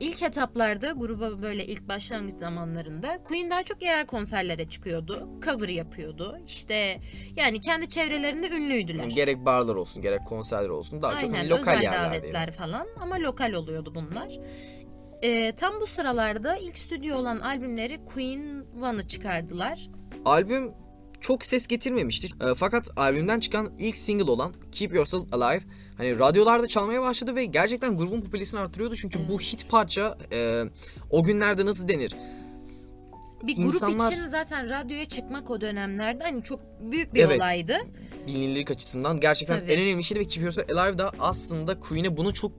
İlk 0.00 0.22
etaplarda 0.22 0.90
gruba 0.90 1.42
böyle 1.42 1.66
ilk 1.66 1.88
başlangıç 1.88 2.34
zamanlarında 2.34 3.22
Queen 3.24 3.50
daha 3.50 3.62
çok 3.62 3.82
yerel 3.82 4.06
konserlere 4.06 4.68
çıkıyordu. 4.68 5.28
Cover 5.44 5.68
yapıyordu. 5.68 6.38
İşte 6.46 7.00
yani 7.36 7.60
kendi 7.60 7.88
çevrelerinde 7.88 8.48
ünlüydüler. 8.48 9.02
Yani 9.02 9.14
gerek 9.14 9.38
barlar 9.38 9.74
olsun 9.74 10.02
gerek 10.02 10.20
konserler 10.26 10.68
olsun 10.68 11.02
daha 11.02 11.12
Aynen, 11.12 11.26
çok 11.26 11.36
hani 11.36 11.50
lokal 11.50 11.78
özel 11.78 11.92
davetler 11.92 12.52
falan 12.52 12.86
ama 13.00 13.20
lokal 13.20 13.52
oluyordu 13.52 13.94
bunlar. 13.94 14.28
E, 15.22 15.52
tam 15.56 15.74
bu 15.80 15.86
sıralarda 15.86 16.56
ilk 16.56 16.78
stüdyo 16.78 17.16
olan 17.16 17.38
albümleri 17.40 18.04
Queen 18.04 18.64
One'ı 18.82 19.06
çıkardılar. 19.08 19.88
Albüm 20.24 20.72
çok 21.20 21.44
ses 21.44 21.66
getirmemişti. 21.66 22.26
E, 22.26 22.54
fakat 22.54 22.90
albümden 22.96 23.40
çıkan 23.40 23.72
ilk 23.78 23.96
single 23.98 24.30
olan 24.30 24.54
Keep 24.72 24.94
Yourself 24.94 25.22
Alive 25.34 25.62
hani 25.96 26.18
radyolarda 26.18 26.68
çalmaya 26.68 27.02
başladı 27.02 27.34
ve 27.34 27.44
gerçekten 27.44 27.96
grubun 27.96 28.20
popülaritesini 28.20 28.60
artırıyordu. 28.60 28.96
Çünkü 28.96 29.18
bu 29.28 29.40
hit 29.40 29.70
parça 29.70 30.18
e, 30.32 30.62
o 31.10 31.22
günlerde 31.22 31.66
nasıl 31.66 31.88
denir? 31.88 32.16
Bir 33.42 33.56
grup 33.56 33.74
İnsanlar- 33.74 34.12
için 34.12 34.26
zaten 34.26 34.70
radyoya 34.70 35.04
çıkmak 35.04 35.50
o 35.50 35.60
dönemlerde 35.60 36.24
hani 36.24 36.42
çok 36.42 36.60
büyük 36.80 37.14
bir 37.14 37.20
Evet. 37.24 37.36
olaydı. 37.40 37.76
bilinirlik 38.26 38.70
açısından 38.70 39.20
gerçekten 39.20 39.60
Tabii. 39.60 39.72
en 39.72 39.80
önemli 39.80 40.04
şeydi 40.04 40.20
ve 40.20 40.24
Keep 40.26 40.42
Yourself 40.42 40.70
Alive 40.70 40.98
da 40.98 41.10
aslında 41.18 41.80
Queen'e 41.80 42.16
bunu 42.16 42.34
çok 42.34 42.52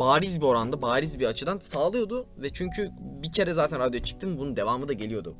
bariz 0.00 0.40
bir 0.40 0.46
oranda, 0.46 0.82
bariz 0.82 1.20
bir 1.20 1.26
açıdan 1.26 1.58
sağlıyordu 1.58 2.26
ve 2.38 2.50
çünkü 2.52 2.90
bir 3.00 3.32
kere 3.32 3.52
zaten 3.52 3.80
radyoya 3.80 4.04
çıktı 4.04 4.26
mı 4.26 4.38
bunun 4.38 4.56
devamı 4.56 4.88
da 4.88 4.92
geliyordu. 4.92 5.36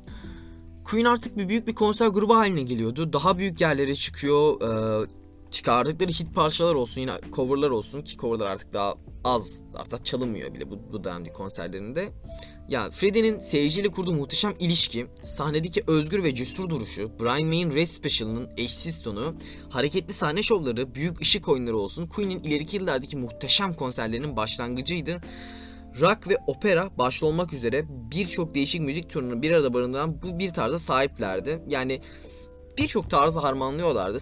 Queen 0.85 1.05
artık 1.05 1.37
bir 1.37 1.49
büyük 1.49 1.67
bir 1.67 1.75
konser 1.75 2.07
grubu 2.07 2.35
haline 2.35 2.61
geliyordu. 2.61 3.13
Daha 3.13 3.37
büyük 3.37 3.61
yerlere 3.61 3.95
çıkıyor. 3.95 4.61
Ee, 4.61 5.07
çıkardıkları 5.51 6.09
hit 6.09 6.35
parçalar 6.35 6.75
olsun, 6.75 7.01
yine 7.01 7.11
coverlar 7.33 7.69
olsun 7.69 8.01
ki 8.01 8.17
coverlar 8.17 8.45
artık 8.45 8.73
daha 8.73 8.95
az, 9.23 9.61
artık 9.75 10.05
çalınmıyor 10.05 10.53
bile 10.53 10.71
bu, 10.71 10.79
bu 10.91 11.03
dönemdeki 11.03 11.33
konserlerinde. 11.33 12.11
Ya 12.69 12.89
Freddie'nin 12.91 13.39
seyirciyle 13.39 13.89
kurduğu 13.89 14.13
muhteşem 14.13 14.53
ilişki, 14.59 15.07
sahnedeki 15.23 15.83
özgür 15.87 16.23
ve 16.23 16.35
cesur 16.35 16.69
duruşu, 16.69 17.11
Brian 17.19 17.47
May'in 17.47 17.71
Red 17.71 17.85
Special'ının 17.85 18.49
eşsiz 18.57 19.01
tonu, 19.01 19.35
hareketli 19.69 20.13
sahne 20.13 20.43
şovları, 20.43 20.95
büyük 20.95 21.21
ışık 21.21 21.47
oyunları 21.47 21.77
olsun 21.77 22.07
Queen'in 22.07 22.43
ileriki 22.43 22.75
yıllardaki 22.77 23.17
muhteşem 23.17 23.73
konserlerinin 23.73 24.35
başlangıcıydı. 24.35 25.21
Rock 25.99 26.27
ve 26.27 26.37
opera 26.47 26.97
başta 26.97 27.25
olmak 27.25 27.53
üzere 27.53 27.85
birçok 27.89 28.55
değişik 28.55 28.81
müzik 28.81 29.09
türünü 29.09 29.41
bir 29.41 29.51
arada 29.51 29.73
barındıran 29.73 30.21
bu 30.21 30.39
bir 30.39 30.49
tarza 30.49 30.79
sahiplerdi. 30.79 31.63
Yani 31.67 32.01
birçok 32.77 33.09
tarzı 33.09 33.39
harmanlıyorlardı. 33.39 34.17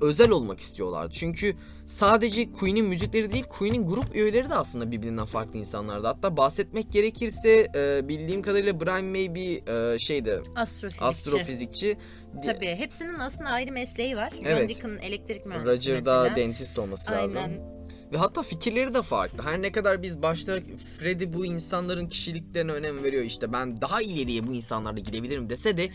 Özel 0.00 0.30
olmak 0.30 0.60
istiyorlardı. 0.60 1.10
Çünkü 1.14 1.56
sadece 1.90 2.52
Queen'in 2.52 2.84
müzikleri 2.86 3.32
değil, 3.32 3.44
Queen'in 3.44 3.86
grup 3.86 4.14
üyeleri 4.16 4.50
de 4.50 4.54
aslında 4.54 4.90
birbirinden 4.90 5.24
farklı 5.26 5.58
insanlardı. 5.58 6.06
Hatta 6.06 6.36
bahsetmek 6.36 6.92
gerekirse 6.92 7.68
e, 7.76 8.08
bildiğim 8.08 8.42
kadarıyla 8.42 8.80
Brian 8.80 9.04
May 9.04 9.34
bir 9.34 9.68
e, 9.94 9.98
şeydi, 9.98 10.40
Astrofizikçi. 10.56 11.04
astrofizikçi. 11.04 11.96
Tabii 12.44 12.66
hepsinin 12.66 13.18
aslında 13.18 13.50
ayrı 13.50 13.72
mesleği 13.72 14.16
var. 14.16 14.30
John 14.30 14.44
Evet. 14.46 14.68
Deacon 14.68 14.98
elektrik 14.98 15.46
mühendisi 15.46 15.68
Roger 15.90 16.04
da 16.04 16.22
mesela. 16.22 16.36
dentist 16.36 16.78
olması 16.78 17.12
lazım. 17.12 17.42
Aynen. 17.42 17.79
Ve 18.12 18.16
hatta 18.18 18.42
fikirleri 18.42 18.94
de 18.94 19.02
farklı. 19.02 19.42
Her 19.42 19.62
ne 19.62 19.72
kadar 19.72 20.02
biz 20.02 20.22
başta 20.22 20.58
Freddy 20.98 21.32
bu 21.32 21.46
insanların 21.46 22.08
kişiliklerine 22.08 22.72
önem 22.72 23.04
veriyor 23.04 23.24
işte 23.24 23.52
ben 23.52 23.80
daha 23.80 24.02
ileriye 24.02 24.46
bu 24.46 24.54
insanlarla 24.54 24.98
gidebilirim 24.98 25.50
dese 25.50 25.76
de 25.76 25.88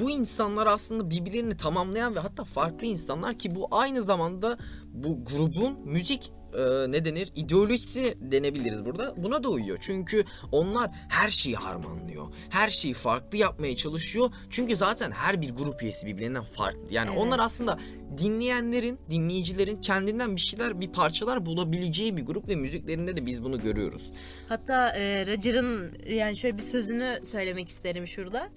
bu 0.00 0.10
insanlar 0.10 0.66
aslında 0.66 1.10
birbirlerini 1.10 1.56
tamamlayan 1.56 2.14
ve 2.14 2.20
hatta 2.20 2.44
farklı 2.44 2.86
insanlar 2.86 3.38
ki 3.38 3.54
bu 3.54 3.68
aynı 3.70 4.02
zamanda 4.02 4.58
bu 4.92 5.24
grubun 5.24 5.78
müzik 5.84 6.32
e, 6.58 6.90
ne 6.92 7.04
denir 7.04 7.32
ideolojisi 7.36 8.18
denebiliriz 8.20 8.84
burada. 8.84 9.14
Buna 9.16 9.44
da 9.44 9.48
uyuyor. 9.48 9.78
Çünkü 9.80 10.24
onlar 10.52 10.90
her 11.08 11.28
şeyi 11.28 11.56
harmanlıyor. 11.56 12.26
Her 12.50 12.68
şeyi 12.68 12.94
farklı 12.94 13.38
yapmaya 13.38 13.76
çalışıyor. 13.76 14.30
Çünkü 14.50 14.76
zaten 14.76 15.10
her 15.10 15.40
bir 15.42 15.50
grup 15.50 15.82
üyesi 15.82 16.06
birbirinden 16.06 16.44
farklı. 16.44 16.82
Yani 16.90 17.08
Evet. 17.10 17.20
onlar 17.22 17.38
aslında 17.38 17.78
dinleyenlerin, 18.18 18.98
dinleyicilerin 19.10 19.80
kendinden 19.80 20.36
bir 20.36 20.40
şeyler, 20.40 20.80
bir 20.80 20.92
parçalar 20.92 21.46
bulabileceği 21.46 22.16
bir 22.16 22.26
grup 22.26 22.48
ve 22.48 22.54
müziklerinde 22.56 23.16
de 23.16 23.26
biz 23.26 23.44
bunu 23.44 23.60
görüyoruz. 23.60 24.10
Hatta 24.48 24.88
e, 24.88 25.26
Roger'ın 25.26 25.92
yani 26.08 26.36
şöyle 26.36 26.56
bir 26.56 26.62
sözünü 26.62 27.20
söylemek 27.22 27.68
isterim 27.68 28.06
şurada. 28.06 28.48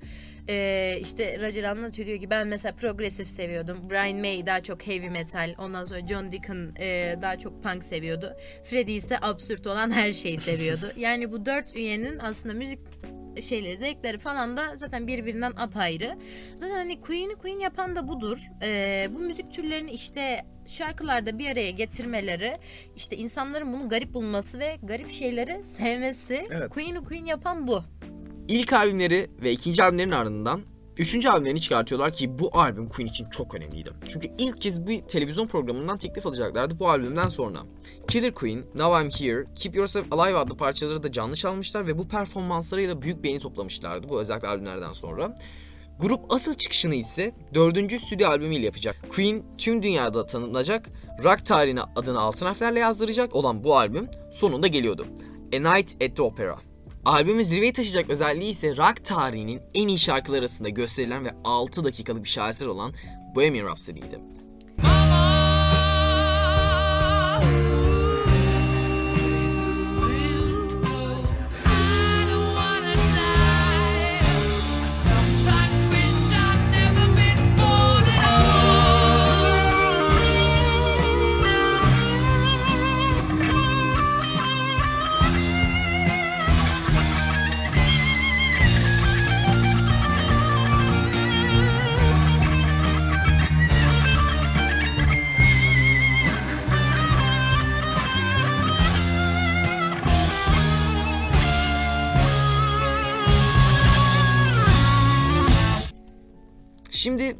E, 0.49 0.97
işte 1.01 1.39
Roger 1.41 1.63
anlatıyor 1.63 2.19
ki 2.19 2.29
ben 2.29 2.47
mesela 2.47 2.75
progresif 2.75 3.27
seviyordum. 3.27 3.89
Brian 3.89 4.17
May 4.17 4.45
daha 4.45 4.63
çok 4.63 4.87
heavy 4.87 5.09
metal. 5.09 5.55
Ondan 5.57 5.85
sonra 5.85 6.07
John 6.07 6.31
Deacon 6.31 6.75
e, 6.79 7.15
daha 7.21 7.39
çok 7.39 7.63
punk 7.63 7.83
seviyordu. 7.83 8.37
Freddie 8.63 8.95
ise 8.95 9.17
absürt 9.21 9.67
olan 9.67 9.91
her 9.91 10.13
şeyi 10.13 10.37
seviyordu. 10.37 10.91
yani 10.97 11.31
bu 11.31 11.45
dört 11.45 11.75
üyenin 11.75 12.19
aslında 12.19 12.55
müzik 12.55 12.79
şeyleri, 13.41 13.77
zevkleri 13.77 14.17
falan 14.17 14.57
da 14.57 14.77
zaten 14.77 15.07
birbirinden 15.07 15.53
apayrı. 15.57 16.17
Zaten 16.55 16.75
hani 16.75 17.01
Queen'i 17.01 17.35
Queen 17.35 17.59
yapan 17.59 17.95
da 17.95 18.07
budur. 18.07 18.37
Ee, 18.63 19.09
bu 19.15 19.19
müzik 19.19 19.51
türlerini 19.51 19.91
işte 19.91 20.45
şarkılarda 20.67 21.39
bir 21.39 21.49
araya 21.49 21.71
getirmeleri, 21.71 22.57
işte 22.95 23.17
insanların 23.17 23.73
bunu 23.73 23.89
garip 23.89 24.13
bulması 24.13 24.59
ve 24.59 24.77
garip 24.83 25.11
şeyleri 25.11 25.63
sevmesi. 25.63 26.43
Evet. 26.51 26.69
Queen'i 26.69 27.03
Queen 27.03 27.25
yapan 27.25 27.67
bu. 27.67 27.83
İlk 28.47 28.73
albümleri 28.73 29.29
ve 29.41 29.51
ikinci 29.51 29.83
albümlerin 29.83 30.11
ardından 30.11 30.61
Üçüncü 30.97 31.29
albümlerini 31.29 31.61
çıkartıyorlar 31.61 32.13
ki 32.13 32.39
bu 32.39 32.49
albüm 32.53 32.89
Queen 32.89 33.07
için 33.07 33.29
çok 33.29 33.55
önemliydi. 33.55 33.91
Çünkü 34.07 34.27
ilk 34.37 34.61
kez 34.61 34.87
bu 34.87 35.07
televizyon 35.07 35.47
programından 35.47 35.97
teklif 35.97 36.27
alacaklardı 36.27 36.79
bu 36.79 36.89
albümden 36.89 37.27
sonra. 37.27 37.59
Killer 38.07 38.33
Queen, 38.33 38.65
Now 38.75 39.01
I'm 39.01 39.09
Here, 39.09 39.45
Keep 39.55 39.75
Yourself 39.75 40.05
Alive 40.11 40.37
adlı 40.37 40.57
parçaları 40.57 41.03
da 41.03 41.11
canlı 41.11 41.35
çalmışlar 41.35 41.87
ve 41.87 41.97
bu 41.97 42.07
performanslarıyla 42.07 43.01
büyük 43.01 43.23
beğeni 43.23 43.39
toplamışlardı 43.39 44.09
bu 44.09 44.21
özellikle 44.21 44.47
albümlerden 44.47 44.91
sonra. 44.91 45.35
Grup 45.99 46.33
asıl 46.33 46.53
çıkışını 46.53 46.95
ise 46.95 47.35
dördüncü 47.53 47.99
stüdyo 47.99 48.29
albümüyle 48.29 48.65
yapacak. 48.65 48.95
Queen 49.09 49.43
tüm 49.57 49.83
dünyada 49.83 50.25
tanınacak, 50.25 50.89
rock 51.23 51.45
tarihine 51.45 51.81
adını 51.95 52.19
altın 52.19 52.45
harflerle 52.45 52.79
yazdıracak 52.79 53.35
olan 53.35 53.63
bu 53.63 53.77
albüm 53.77 54.07
sonunda 54.31 54.67
geliyordu. 54.67 55.07
A 55.53 55.75
Night 55.75 56.03
at 56.03 56.15
the 56.15 56.21
Opera. 56.21 56.74
Albümün 57.05 57.43
zirveye 57.43 57.73
taşıyacak 57.73 58.09
özelliği 58.09 58.51
ise 58.51 58.77
rock 58.77 59.05
tarihinin 59.05 59.61
en 59.73 59.87
iyi 59.87 59.99
şarkıları 59.99 60.39
arasında 60.39 60.69
gösterilen 60.69 61.25
ve 61.25 61.29
6 61.43 61.83
dakikalık 61.83 62.23
bir 62.23 62.29
şaheser 62.29 62.67
olan 62.67 62.93
Bohemian 63.35 63.67
Rhapsody'ydi. 63.67 64.19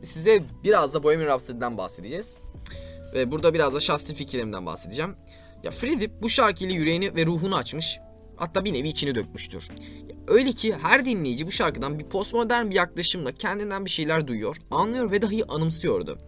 Size 0.04 0.44
biraz 0.64 0.94
da 0.94 1.04
Bohemian 1.04 1.28
Rhapsody'den 1.28 1.78
bahsedeceğiz. 1.78 2.38
Ve 3.14 3.32
burada 3.32 3.54
biraz 3.54 3.76
da 3.76 3.80
şahsi 3.80 4.16
fikirlerimden 4.16 4.66
bahsedeceğim. 4.66 5.16
Ya 5.64 5.72
Freddie 5.72 6.22
bu 6.22 6.30
şarkıyla 6.30 6.76
yüreğini 6.76 7.16
ve 7.16 7.26
ruhunu 7.26 7.56
açmış. 7.56 8.00
Hatta 8.36 8.66
bir 8.66 8.74
nevi 8.74 8.88
içini 8.88 9.16
dökmüştür. 9.16 9.70
Öyle 10.28 10.52
ki 10.52 10.76
her 10.82 11.06
dinleyici 11.06 11.48
bu 11.48 11.52
şarkıdan 11.52 12.00
bir 12.00 12.06
postmodern 12.06 12.70
bir 12.70 12.76
yaklaşımla 12.76 13.32
kendinden 13.32 13.86
bir 13.86 13.90
şeyler 13.90 14.28
duyuyor, 14.28 14.58
anlıyor 14.72 15.12
ve 15.12 15.22
dahi 15.22 15.46
anımsıyordu. 15.48 16.20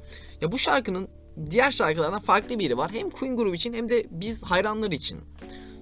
Ya 0.41 0.51
bu 0.51 0.57
şarkının 0.57 1.07
diğer 1.51 1.71
şarkılardan 1.71 2.19
farklı 2.19 2.59
bir 2.59 2.63
yeri 2.63 2.77
var. 2.77 2.91
Hem 2.91 3.09
Queen 3.09 3.38
grubu 3.38 3.55
için 3.55 3.74
hem 3.74 3.89
de 3.89 4.05
biz 4.12 4.43
hayranları 4.43 4.95
için. 4.95 5.19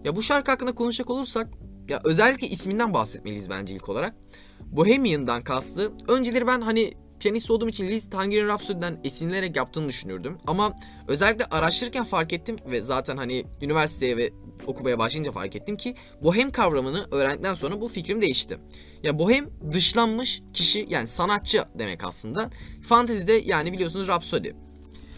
Ya 0.03 0.15
bu 0.15 0.21
şarkı 0.21 0.51
hakkında 0.51 0.75
konuşacak 0.75 1.09
olursak 1.09 1.47
ya 1.89 2.01
özellikle 2.03 2.47
isminden 2.47 2.93
bahsetmeliyiz 2.93 3.49
bence 3.49 3.73
ilk 3.73 3.89
olarak. 3.89 4.15
Bohemian'dan 4.61 5.43
kastı. 5.43 5.91
Önceleri 6.07 6.47
ben 6.47 6.61
hani 6.61 6.93
piyanist 7.25 7.51
olduğum 7.51 7.69
için 7.69 7.87
Liz 7.87 8.09
Tangerine 8.09 8.47
Rhapsody'den 8.47 8.99
esinlenerek 9.03 9.55
yaptığını 9.55 9.89
düşünürdüm. 9.89 10.37
Ama 10.47 10.75
özellikle 11.07 11.45
araştırırken 11.45 12.03
fark 12.03 12.33
ettim 12.33 12.55
ve 12.71 12.81
zaten 12.81 13.17
hani 13.17 13.45
üniversiteye 13.61 14.17
ve 14.17 14.29
okumaya 14.67 14.99
başlayınca 14.99 15.31
fark 15.31 15.55
ettim 15.55 15.77
ki 15.77 15.95
bohem 16.23 16.51
kavramını 16.51 17.07
öğrendikten 17.11 17.53
sonra 17.53 17.81
bu 17.81 17.87
fikrim 17.87 18.21
değişti. 18.21 18.59
Ya 19.03 19.19
bohem 19.19 19.49
dışlanmış 19.73 20.41
kişi 20.53 20.85
yani 20.89 21.07
sanatçı 21.07 21.65
demek 21.79 22.03
aslında. 22.03 22.49
Fantezide 22.83 23.33
yani 23.33 23.73
biliyorsunuz 23.73 24.07
Rhapsody. 24.07 24.49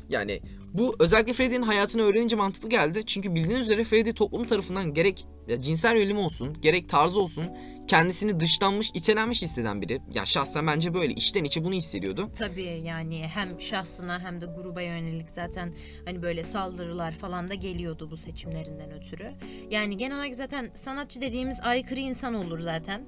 Yani 0.09 0.41
bu 0.73 0.95
özellikle 0.99 1.33
Freddie'nin 1.33 1.65
hayatını 1.65 2.01
öğrenince 2.01 2.35
mantıklı 2.35 2.69
geldi. 2.69 3.03
Çünkü 3.05 3.35
bildiğiniz 3.35 3.65
üzere 3.65 3.83
Freddie 3.83 4.13
toplum 4.13 4.47
tarafından 4.47 4.93
gerek 4.93 5.25
ya 5.47 5.61
cinsel 5.61 5.95
yönelimi 5.95 6.19
olsun, 6.19 6.61
gerek 6.61 6.89
tarzı 6.89 7.19
olsun 7.19 7.45
kendisini 7.87 8.39
dışlanmış, 8.39 8.91
itelenmiş 8.93 9.41
hisseden 9.41 9.81
biri. 9.81 10.01
Ya 10.13 10.25
şahsen 10.25 10.67
bence 10.67 10.93
böyle 10.93 11.13
içten 11.13 11.43
içe 11.43 11.63
bunu 11.63 11.73
hissediyordu. 11.73 12.29
Tabii 12.33 12.81
yani 12.85 13.27
hem 13.33 13.61
şahsına 13.61 14.19
hem 14.19 14.41
de 14.41 14.45
gruba 14.45 14.81
yönelik 14.81 15.31
zaten 15.31 15.73
hani 16.05 16.21
böyle 16.21 16.43
saldırılar 16.43 17.11
falan 17.11 17.49
da 17.49 17.53
geliyordu 17.53 18.11
bu 18.11 18.17
seçimlerinden 18.17 18.91
ötürü. 18.91 19.31
Yani 19.69 19.97
genel 19.97 20.17
olarak 20.17 20.35
zaten 20.35 20.69
sanatçı 20.73 21.21
dediğimiz 21.21 21.59
aykırı 21.61 21.99
insan 21.99 22.33
olur 22.33 22.59
zaten. 22.59 23.05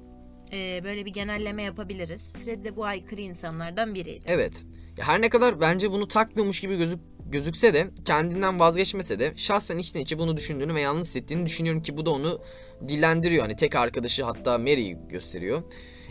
Ee, 0.52 0.80
böyle 0.84 1.04
bir 1.04 1.10
genelleme 1.10 1.62
yapabiliriz. 1.62 2.32
Fred 2.32 2.64
de 2.64 2.76
bu 2.76 2.84
aykırı 2.84 3.20
insanlardan 3.20 3.94
biriydi. 3.94 4.24
Evet. 4.26 4.64
Ya 4.98 5.08
her 5.08 5.20
ne 5.20 5.28
kadar 5.28 5.60
bence 5.60 5.90
bunu 5.90 6.08
takmıyormuş 6.08 6.60
gibi 6.60 6.76
gözük 6.76 7.00
gözükse 7.26 7.74
de 7.74 7.90
kendinden 8.04 8.60
vazgeçmese 8.60 9.18
de 9.18 9.32
şahsen 9.36 9.78
içten 9.78 10.00
içe 10.00 10.18
bunu 10.18 10.36
düşündüğünü 10.36 10.74
ve 10.74 10.80
yalnız 10.80 11.06
hissettiğini 11.06 11.46
düşünüyorum 11.46 11.82
ki 11.82 11.96
bu 11.96 12.06
da 12.06 12.10
onu 12.10 12.40
dillendiriyor. 12.88 13.42
Hani 13.42 13.56
tek 13.56 13.76
arkadaşı 13.76 14.24
hatta 14.24 14.58
Mary'i 14.58 14.98
gösteriyor. 15.08 15.62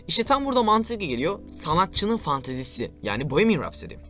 İşte 0.08 0.22
tam 0.22 0.44
burada 0.44 0.62
mantıklı 0.62 1.04
geliyor 1.06 1.48
sanatçının 1.48 2.16
fantezisi 2.16 2.90
yani 3.02 3.30
Bohemian 3.30 3.62
Rhapsody. 3.62 4.09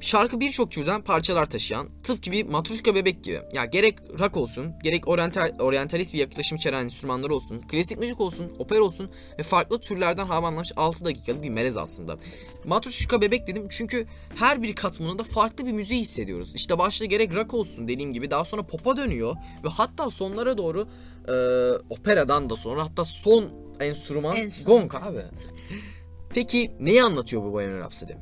Şarkı 0.00 0.40
birçok 0.40 0.70
türden 0.70 1.02
parçalar 1.02 1.46
taşıyan 1.46 1.88
tıpkı 2.02 2.32
bir 2.32 2.46
matruşka 2.46 2.94
bebek 2.94 3.24
gibi. 3.24 3.40
Ya 3.52 3.64
gerek 3.64 3.98
rock 4.18 4.36
olsun, 4.36 4.72
gerek 4.82 5.08
oriental, 5.08 5.52
oryantalist 5.58 6.14
bir 6.14 6.18
yaklaşım 6.18 6.56
içeren 6.56 6.84
enstrümanlar 6.84 7.30
olsun, 7.30 7.60
klasik 7.60 7.98
müzik 7.98 8.20
olsun, 8.20 8.52
opera 8.58 8.82
olsun 8.82 9.10
ve 9.38 9.42
farklı 9.42 9.80
türlerden 9.80 10.26
harmanlanmış 10.26 10.72
6 10.76 11.04
dakikalık 11.04 11.42
bir 11.42 11.48
melez 11.50 11.76
aslında. 11.76 12.18
Matruşka 12.64 13.20
bebek 13.20 13.46
dedim 13.46 13.66
çünkü 13.70 14.06
her 14.34 14.62
bir 14.62 14.74
katmanında 14.74 15.24
farklı 15.24 15.66
bir 15.66 15.72
müziği 15.72 16.00
hissediyoruz. 16.00 16.54
İşte 16.54 16.78
başta 16.78 17.04
gerek 17.04 17.34
rock 17.34 17.54
olsun 17.54 17.88
dediğim 17.88 18.12
gibi 18.12 18.30
daha 18.30 18.44
sonra 18.44 18.62
pop'a 18.62 18.96
dönüyor 18.96 19.36
ve 19.64 19.68
hatta 19.68 20.10
sonlara 20.10 20.58
doğru 20.58 20.88
e, 21.28 21.34
operadan 21.90 22.50
da 22.50 22.56
sonra 22.56 22.84
hatta 22.84 23.04
son 23.04 23.44
enstrüman, 23.80 24.36
Enstrüman, 24.36 24.80
gong 24.80 24.94
abi. 24.94 25.22
Peki 26.30 26.72
neyi 26.80 27.02
anlatıyor 27.02 27.42
bu 27.42 27.52
Bohemian 27.52 27.78
Rhapsody? 27.78 28.12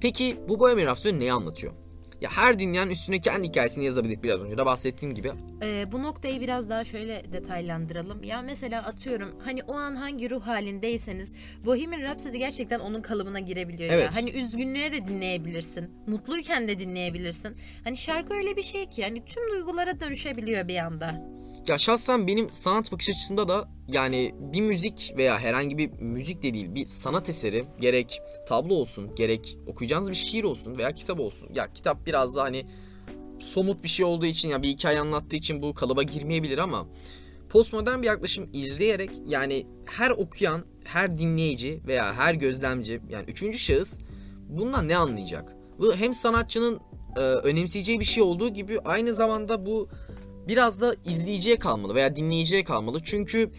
Peki 0.00 0.36
bu 0.48 0.60
Bohemian 0.60 0.86
Rhapsody 0.86 1.18
neyi 1.18 1.32
anlatıyor? 1.32 1.72
Ya 2.20 2.30
her 2.30 2.58
dinleyen 2.58 2.88
üstüne 2.88 3.20
kendi 3.20 3.48
hikayesini 3.48 3.84
yazabilir 3.84 4.22
biraz 4.22 4.44
önce 4.44 4.58
de 4.58 4.66
bahsettiğim 4.66 5.14
gibi. 5.14 5.32
Ee, 5.62 5.92
bu 5.92 6.02
noktayı 6.02 6.40
biraz 6.40 6.70
daha 6.70 6.84
şöyle 6.84 7.32
detaylandıralım. 7.32 8.22
Ya 8.22 8.42
mesela 8.42 8.82
atıyorum 8.82 9.34
hani 9.44 9.62
o 9.62 9.74
an 9.74 9.94
hangi 9.94 10.30
ruh 10.30 10.46
halindeyseniz 10.46 11.32
Bohemian 11.64 12.00
Rhapsody 12.02 12.38
gerçekten 12.38 12.80
onun 12.80 13.02
kalıbına 13.02 13.40
girebiliyor 13.40 13.90
ya. 13.90 13.96
Evet. 13.96 14.16
Hani 14.16 14.30
üzgünlüğe 14.30 14.92
de 14.92 15.06
dinleyebilirsin. 15.06 15.90
Mutluyken 16.06 16.68
de 16.68 16.78
dinleyebilirsin. 16.78 17.56
Hani 17.84 17.96
şarkı 17.96 18.34
öyle 18.34 18.56
bir 18.56 18.62
şey 18.62 18.86
ki 18.86 19.02
hani 19.02 19.24
tüm 19.24 19.50
duygulara 19.52 20.00
dönüşebiliyor 20.00 20.68
bir 20.68 20.76
anda. 20.76 21.36
Ya 21.68 21.78
şahsen 21.78 22.26
benim 22.26 22.52
sanat 22.52 22.92
bakış 22.92 23.08
açısında 23.08 23.48
da 23.48 23.68
yani 23.88 24.34
bir 24.38 24.60
müzik 24.60 25.14
veya 25.16 25.38
herhangi 25.38 25.78
bir 25.78 25.90
müzik 25.90 26.42
de 26.42 26.54
değil 26.54 26.74
bir 26.74 26.86
sanat 26.86 27.28
eseri 27.28 27.64
gerek 27.80 28.20
tablo 28.48 28.74
olsun 28.74 29.14
gerek 29.14 29.58
okuyacağınız 29.66 30.10
bir 30.10 30.14
şiir 30.14 30.44
olsun 30.44 30.78
veya 30.78 30.94
kitap 30.94 31.20
olsun. 31.20 31.50
Ya 31.54 31.72
kitap 31.72 32.06
biraz 32.06 32.36
da 32.36 32.42
hani 32.42 32.66
somut 33.40 33.82
bir 33.82 33.88
şey 33.88 34.06
olduğu 34.06 34.26
için 34.26 34.48
ya 34.48 34.62
bir 34.62 34.68
hikaye 34.68 35.00
anlattığı 35.00 35.36
için 35.36 35.62
bu 35.62 35.74
kalıba 35.74 36.02
girmeyebilir 36.02 36.58
ama 36.58 36.86
postmodern 37.48 38.02
bir 38.02 38.06
yaklaşım 38.06 38.50
izleyerek 38.52 39.10
yani 39.26 39.66
her 39.84 40.10
okuyan, 40.10 40.64
her 40.84 41.18
dinleyici 41.18 41.82
veya 41.86 42.14
her 42.14 42.34
gözlemci 42.34 43.00
yani 43.08 43.24
üçüncü 43.28 43.58
şahıs 43.58 43.98
bundan 44.48 44.88
ne 44.88 44.96
anlayacak? 44.96 45.56
Bu 45.78 45.94
hem 45.94 46.14
sanatçının 46.14 46.80
e, 47.16 47.20
önemseyeceği 47.20 48.00
bir 48.00 48.04
şey 48.04 48.22
olduğu 48.22 48.48
gibi 48.48 48.80
aynı 48.80 49.14
zamanda 49.14 49.66
bu 49.66 49.88
biraz 50.48 50.80
da 50.80 50.94
izleyiciye 51.04 51.58
kalmalı 51.58 51.94
veya 51.94 52.16
dinleyiciye 52.16 52.64
kalmalı. 52.64 53.00
Çünkü 53.02 53.50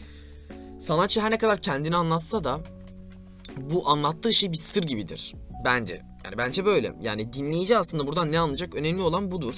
sanatçı 0.79 1.21
her 1.21 1.31
ne 1.31 1.37
kadar 1.37 1.57
kendini 1.57 1.95
anlatsa 1.95 2.43
da 2.43 2.59
bu 3.57 3.89
anlattığı 3.89 4.33
şey 4.33 4.51
bir 4.51 4.57
sır 4.57 4.83
gibidir. 4.83 5.35
Bence. 5.65 6.01
Yani 6.25 6.37
bence 6.37 6.65
böyle. 6.65 6.93
Yani 7.01 7.33
dinleyici 7.33 7.77
aslında 7.77 8.07
buradan 8.07 8.31
ne 8.31 8.39
anlayacak 8.39 8.75
önemli 8.75 9.01
olan 9.01 9.31
budur. 9.31 9.55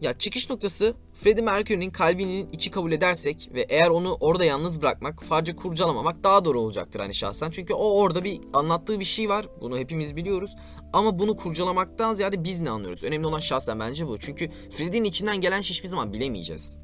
Ya 0.00 0.12
çıkış 0.18 0.50
noktası 0.50 0.94
Freddie 1.14 1.44
Mercury'nin 1.44 1.90
kalbinin 1.90 2.48
içi 2.52 2.70
kabul 2.70 2.92
edersek 2.92 3.50
ve 3.54 3.66
eğer 3.68 3.88
onu 3.88 4.16
orada 4.20 4.44
yalnız 4.44 4.82
bırakmak, 4.82 5.22
sadece 5.28 5.56
kurcalamamak 5.56 6.24
daha 6.24 6.44
doğru 6.44 6.60
olacaktır 6.60 7.00
hani 7.00 7.14
şahsen. 7.14 7.50
Çünkü 7.50 7.74
o 7.74 8.00
orada 8.00 8.24
bir 8.24 8.40
anlattığı 8.52 9.00
bir 9.00 9.04
şey 9.04 9.28
var. 9.28 9.46
Bunu 9.60 9.78
hepimiz 9.78 10.16
biliyoruz. 10.16 10.56
Ama 10.92 11.18
bunu 11.18 11.36
kurcalamaktan 11.36 12.14
ziyade 12.14 12.44
biz 12.44 12.60
ne 12.60 12.70
anlıyoruz? 12.70 13.04
Önemli 13.04 13.26
olan 13.26 13.40
şahsen 13.40 13.80
bence 13.80 14.06
bu. 14.06 14.18
Çünkü 14.18 14.50
Freddie'nin 14.70 15.08
içinden 15.08 15.40
gelen 15.40 15.60
şey 15.60 15.74
hiçbir 15.74 15.88
zaman 15.88 16.12
bilemeyeceğiz. 16.12 16.78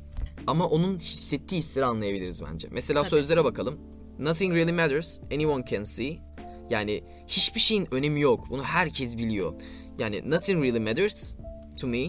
Ama 0.46 0.66
onun 0.66 0.98
hissettiği 0.98 1.58
hisleri 1.58 1.84
anlayabiliriz 1.84 2.42
bence. 2.42 2.68
Mesela 2.70 3.00
Tabii. 3.00 3.10
sözlere 3.10 3.44
bakalım. 3.44 3.78
Nothing 4.18 4.54
really 4.54 4.72
matters, 4.72 5.20
anyone 5.34 5.64
can 5.70 5.84
see. 5.84 6.18
Yani 6.70 7.04
hiçbir 7.28 7.60
şeyin 7.60 7.94
önemi 7.94 8.20
yok. 8.20 8.44
Bunu 8.50 8.62
herkes 8.62 9.18
biliyor. 9.18 9.52
Yani 9.98 10.30
nothing 10.30 10.64
really 10.64 10.80
matters 10.80 11.34
to 11.80 11.86
me, 11.86 12.04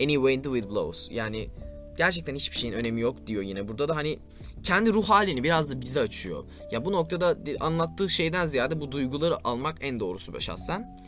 any 0.00 0.14
way 0.14 0.42
the 0.42 0.50
wind 0.50 0.70
blows. 0.70 1.08
Yani 1.10 1.48
gerçekten 1.96 2.34
hiçbir 2.34 2.56
şeyin 2.56 2.74
önemi 2.74 3.00
yok 3.00 3.26
diyor 3.26 3.42
yine. 3.42 3.68
Burada 3.68 3.88
da 3.88 3.96
hani 3.96 4.18
kendi 4.62 4.92
ruh 4.92 5.04
halini 5.04 5.42
biraz 5.42 5.70
da 5.70 5.80
bize 5.80 6.00
açıyor. 6.00 6.44
Ya 6.70 6.84
bu 6.84 6.92
noktada 6.92 7.38
anlattığı 7.60 8.08
şeyden 8.08 8.46
ziyade 8.46 8.80
bu 8.80 8.92
duyguları 8.92 9.48
almak 9.48 9.76
en 9.80 10.00
doğrusu 10.00 10.34
be 10.34 10.40
şahsen. 10.40 10.98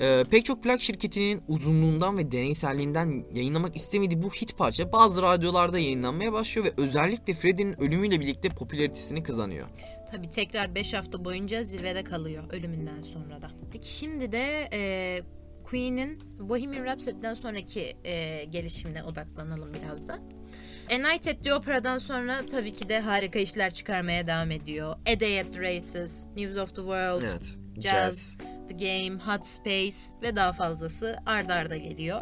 Ee, 0.00 0.24
pek 0.30 0.44
çok 0.44 0.62
plak 0.62 0.80
şirketinin 0.80 1.42
uzunluğundan 1.48 2.18
ve 2.18 2.32
deneyselliğinden 2.32 3.24
yayınlamak 3.32 3.76
istemediği 3.76 4.22
bu 4.22 4.30
hit 4.30 4.58
parça 4.58 4.92
bazı 4.92 5.22
radyolarda 5.22 5.78
yayınlanmaya 5.78 6.32
başlıyor 6.32 6.66
ve 6.66 6.82
özellikle 6.82 7.32
Freddie'nin 7.32 7.80
ölümüyle 7.80 8.20
birlikte 8.20 8.48
popülaritesini 8.48 9.22
kazanıyor. 9.22 9.66
Tabii 10.10 10.30
tekrar 10.30 10.74
5 10.74 10.94
hafta 10.94 11.24
boyunca 11.24 11.62
zirvede 11.62 12.04
kalıyor 12.04 12.44
ölümünden 12.52 13.02
sonra 13.02 13.42
da. 13.42 13.50
Şimdi 13.82 14.32
de 14.32 14.68
e, 14.72 15.20
Queen'in 15.64 16.20
Bohemian 16.48 16.84
Rhapsody'den 16.84 17.34
sonraki 17.34 17.96
e, 18.04 18.44
gelişimine 18.44 19.02
odaklanalım 19.04 19.74
biraz 19.74 20.08
da. 20.08 20.18
A 20.92 20.94
Night 20.94 21.28
at 21.28 21.44
the 21.44 21.54
Opera'dan 21.54 21.98
sonra 21.98 22.46
tabii 22.50 22.72
ki 22.72 22.88
de 22.88 23.00
harika 23.00 23.38
işler 23.38 23.74
çıkarmaya 23.74 24.26
devam 24.26 24.50
ediyor. 24.50 24.96
A 25.06 25.20
Day 25.20 25.40
at 25.40 25.52
the 25.52 25.60
Races, 25.60 26.26
News 26.36 26.56
of 26.56 26.68
the 26.68 26.76
World, 26.76 27.22
Evet. 27.22 27.56
Jazz, 27.80 28.38
The 28.68 28.74
Game, 28.74 29.22
Hot 29.24 29.46
Space 29.46 29.96
ve 30.22 30.36
daha 30.36 30.52
fazlası 30.52 31.16
arda 31.26 31.54
arda 31.54 31.76
geliyor. 31.76 32.20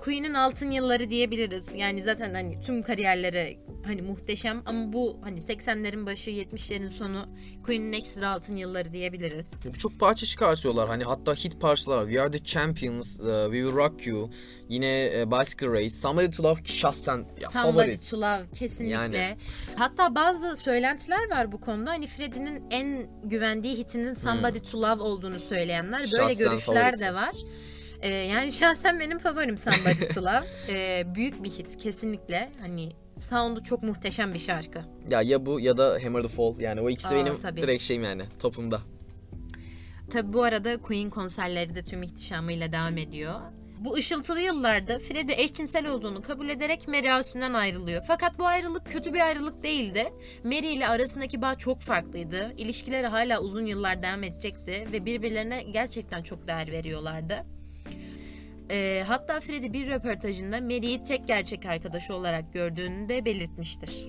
Queen'in 0.00 0.34
altın 0.34 0.70
yılları 0.70 1.10
diyebiliriz. 1.10 1.70
Yani 1.76 2.02
zaten 2.02 2.34
hani 2.34 2.60
tüm 2.60 2.82
kariyerleri 2.82 3.58
hani 3.86 4.02
muhteşem 4.02 4.62
ama 4.66 4.92
bu 4.92 5.18
hani 5.22 5.38
80'lerin 5.40 6.06
başı 6.06 6.30
70'lerin 6.30 6.90
sonu 6.90 7.26
Queen'in 7.66 7.92
ekstra 7.92 8.30
altın 8.30 8.56
yılları 8.56 8.92
diyebiliriz. 8.92 9.50
Birçok 9.64 10.00
parça 10.00 10.26
çıkartıyorlar. 10.26 10.88
Hani 10.88 11.04
hatta 11.04 11.34
hit 11.34 11.60
parçalar. 11.60 12.04
We 12.04 12.20
Are 12.20 12.30
The 12.30 12.44
Champions, 12.44 13.20
uh, 13.20 13.44
We 13.44 13.52
Will 13.62 13.72
Rock 13.76 14.06
You, 14.06 14.30
yine 14.68 15.12
uh, 15.22 15.40
Bicycle 15.40 15.72
Race, 15.72 15.88
Somebody 15.90 16.30
To 16.30 16.42
Love 16.42 16.62
ki 16.62 16.78
şahsen 16.78 17.24
ya 17.40 17.48
Somebody 17.48 17.96
favori. 17.96 18.10
to 18.10 18.20
Love 18.20 18.42
kesinlikle. 18.58 18.94
Yani. 18.94 19.36
Hatta 19.76 20.14
bazı 20.14 20.56
söylentiler 20.56 21.30
var 21.30 21.52
bu 21.52 21.60
konuda. 21.60 21.90
Hani 21.90 22.06
Freddie'nin 22.06 22.62
en 22.70 23.06
güvendiği 23.24 23.76
hitinin 23.76 24.14
Somebody 24.14 24.58
to 24.58 24.82
Love 24.82 25.02
olduğunu 25.02 25.38
söyleyenler. 25.92 26.00
Böyle. 26.00 26.16
Şahsen 26.34 26.50
görüşler 26.50 26.82
favorisi. 26.82 27.04
de 27.04 27.14
var. 27.14 27.34
Ee, 28.00 28.08
yani 28.08 28.52
şahsen 28.52 29.00
benim 29.00 29.18
favorim 29.18 29.58
Somebody 29.58 30.06
to 30.14 30.22
Love. 30.22 30.44
Ee, 30.68 31.04
büyük 31.14 31.44
bir 31.44 31.50
hit 31.50 31.78
kesinlikle. 31.78 32.52
Hani 32.60 32.92
sound'u 33.16 33.62
çok 33.62 33.82
muhteşem 33.82 34.34
bir 34.34 34.38
şarkı. 34.38 34.78
Ya 35.10 35.22
ya 35.22 35.46
bu 35.46 35.60
ya 35.60 35.78
da 35.78 35.98
Hammer 36.04 36.22
The 36.22 36.28
Fall. 36.28 36.60
Yani 36.60 36.80
o 36.80 36.90
ikisi 36.90 37.08
Aa, 37.14 37.16
benim 37.24 37.38
tabii. 37.38 37.62
direkt 37.62 37.82
şeyim 37.82 38.02
yani 38.04 38.22
topumda. 38.38 38.80
Tabi 40.12 40.32
bu 40.32 40.42
arada 40.42 40.76
Queen 40.82 41.10
konserleri 41.10 41.74
de 41.74 41.82
tüm 41.84 42.02
ihtişamıyla 42.02 42.72
devam 42.72 42.98
ediyor. 42.98 43.34
Bu 43.84 43.94
ışıltılı 43.94 44.40
yıllarda 44.40 44.98
Freddie 44.98 45.42
eşcinsel 45.42 45.86
olduğunu 45.86 46.22
kabul 46.22 46.48
ederek 46.48 46.88
Mary 46.88 47.12
Austin'den 47.12 47.54
ayrılıyor. 47.54 48.02
Fakat 48.06 48.38
bu 48.38 48.46
ayrılık 48.46 48.86
kötü 48.86 49.14
bir 49.14 49.20
ayrılık 49.20 49.62
değildi. 49.62 50.12
Mary 50.44 50.74
ile 50.74 50.88
arasındaki 50.88 51.42
bağ 51.42 51.54
çok 51.54 51.80
farklıydı. 51.80 52.54
İlişkileri 52.56 53.06
hala 53.06 53.40
uzun 53.40 53.66
yıllar 53.66 54.02
devam 54.02 54.22
edecekti 54.22 54.88
ve 54.92 55.04
birbirlerine 55.04 55.62
gerçekten 55.62 56.22
çok 56.22 56.48
değer 56.48 56.72
veriyorlardı. 56.72 57.46
Ee, 58.70 59.04
hatta 59.06 59.40
Freddie 59.40 59.72
bir 59.72 59.86
röportajında 59.90 60.60
Mary'i 60.60 61.04
tek 61.04 61.28
gerçek 61.28 61.66
arkadaşı 61.66 62.14
olarak 62.14 62.52
gördüğünü 62.52 63.08
de 63.08 63.24
belirtmiştir. 63.24 64.08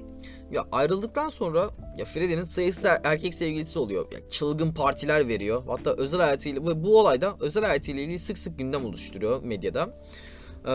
Ya 0.56 0.65
ayrıldıktan 0.72 1.30
sonra 1.30 1.70
ya 1.98 2.06
Freddie'nin 2.06 2.44
sayısız 2.44 2.86
er- 2.86 3.02
erkek 3.04 3.34
sevgilisi 3.34 3.80
oluyor. 3.80 4.12
Ya 4.12 4.30
çılgın 4.30 4.72
partiler 4.74 5.28
veriyor. 5.28 5.63
Hatta 5.68 5.91
özel 5.98 6.20
hayatıyla 6.22 6.62
ve 6.62 6.84
bu 6.84 7.00
olayda 7.00 7.36
özel 7.39 7.63
hayatıyla 7.63 8.02
ilgili 8.04 8.20
sık 8.20 8.38
sık 8.38 8.58
gündem 8.60 8.86
oluşturuyor 8.86 9.44
medyada. 9.44 9.89
Ee, 10.68 10.72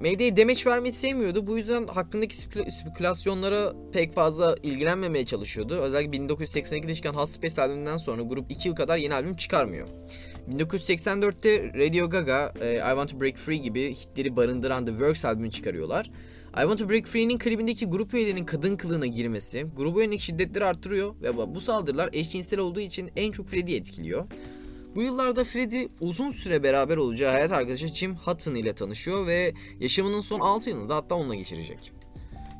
medyaya 0.00 0.36
demeç 0.36 0.66
vermeyi 0.66 0.92
sevmiyordu. 0.92 1.46
Bu 1.46 1.56
yüzden 1.58 1.86
hakkındaki 1.86 2.36
spekü- 2.36 2.70
spekülasyonlara 2.70 3.72
pek 3.92 4.12
fazla 4.12 4.56
ilgilenmemeye 4.62 5.26
çalışıyordu. 5.26 5.74
Özellikle 5.80 6.16
1982'de 6.16 6.94
çıkan 6.94 7.14
Hot 7.14 7.28
Space 7.28 7.62
albümünden 7.62 7.96
sonra 7.96 8.22
grup 8.22 8.50
2 8.50 8.68
yıl 8.68 8.74
kadar 8.76 8.96
yeni 8.96 9.14
albüm 9.14 9.36
çıkarmıyor. 9.36 9.88
1984'te 10.50 11.72
Radio 11.74 12.10
Gaga, 12.10 12.52
e, 12.60 12.74
I 12.76 12.78
Want 12.78 13.10
to 13.12 13.20
Break 13.20 13.36
Free 13.36 13.56
gibi 13.56 13.94
hitleri 13.94 14.36
barındıran 14.36 14.84
The 14.86 14.90
Works 14.92 15.24
albümünü 15.24 15.50
çıkarıyorlar. 15.50 16.10
I 16.56 16.60
Want 16.60 16.78
to 16.78 16.88
Break 16.88 17.06
Free'nin 17.06 17.38
klibindeki 17.38 17.86
grup 17.86 18.14
üyelerinin 18.14 18.44
kadın 18.44 18.76
kılığına 18.76 19.06
girmesi, 19.06 19.66
gruba 19.76 20.02
yönelik 20.02 20.20
şiddetleri 20.20 20.64
arttırıyor 20.64 21.14
ve 21.22 21.54
bu 21.54 21.60
saldırılar 21.60 22.10
eşcinsel 22.12 22.60
olduğu 22.60 22.80
için 22.80 23.10
en 23.16 23.32
çok 23.32 23.48
Freddie'yi 23.48 23.80
etkiliyor. 23.80 24.26
Bu 24.94 25.02
yıllarda 25.02 25.44
Freddie 25.44 25.88
uzun 26.00 26.30
süre 26.30 26.62
beraber 26.62 26.96
olacağı 26.96 27.32
hayat 27.32 27.52
arkadaşı 27.52 27.86
Jim 27.86 28.16
Hutton 28.16 28.54
ile 28.54 28.72
tanışıyor 28.72 29.26
ve 29.26 29.54
yaşamının 29.80 30.20
son 30.20 30.40
6 30.40 30.70
yılını 30.70 30.88
da 30.88 30.96
hatta 30.96 31.14
onunla 31.14 31.34
geçirecek. 31.34 31.92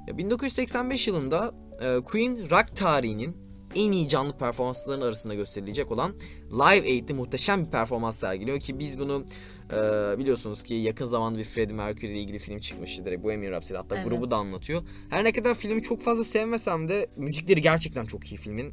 Ya 0.08 0.18
1985 0.18 1.08
yılında 1.08 1.54
e, 1.80 2.00
Queen 2.00 2.50
rock 2.50 2.76
tarihinin 2.76 3.36
en 3.74 3.92
iyi 3.92 4.08
canlı 4.08 4.38
performansların 4.38 5.00
arasında 5.00 5.34
gösterilecek 5.34 5.92
olan 5.92 6.14
Live 6.52 6.86
Aid'de 6.86 7.12
muhteşem 7.12 7.66
bir 7.66 7.70
performans 7.70 8.18
sergiliyor 8.18 8.60
ki 8.60 8.78
biz 8.78 8.98
bunu 8.98 9.24
e, 9.70 9.78
biliyorsunuz 10.18 10.62
ki 10.62 10.74
yakın 10.74 11.04
zamanda 11.04 11.38
bir 11.38 11.44
Freddie 11.44 11.76
Mercury 11.76 12.12
ile 12.12 12.20
ilgili 12.20 12.38
film 12.38 12.58
çıkmıştı 12.58 13.04
direkt 13.06 13.24
Bohemian 13.24 13.52
Rhapsody 13.52 13.76
hatta 13.78 13.96
Evet. 13.96 14.08
grubu 14.08 14.30
da 14.30 14.36
anlatıyor. 14.36 14.82
Her 15.10 15.24
ne 15.24 15.32
kadar 15.32 15.54
filmi 15.54 15.82
çok 15.82 16.00
fazla 16.00 16.24
sevmesem 16.24 16.88
de 16.88 17.08
müzikleri 17.16 17.60
gerçekten 17.60 18.06
çok 18.06 18.32
iyi 18.32 18.36
filmin. 18.36 18.72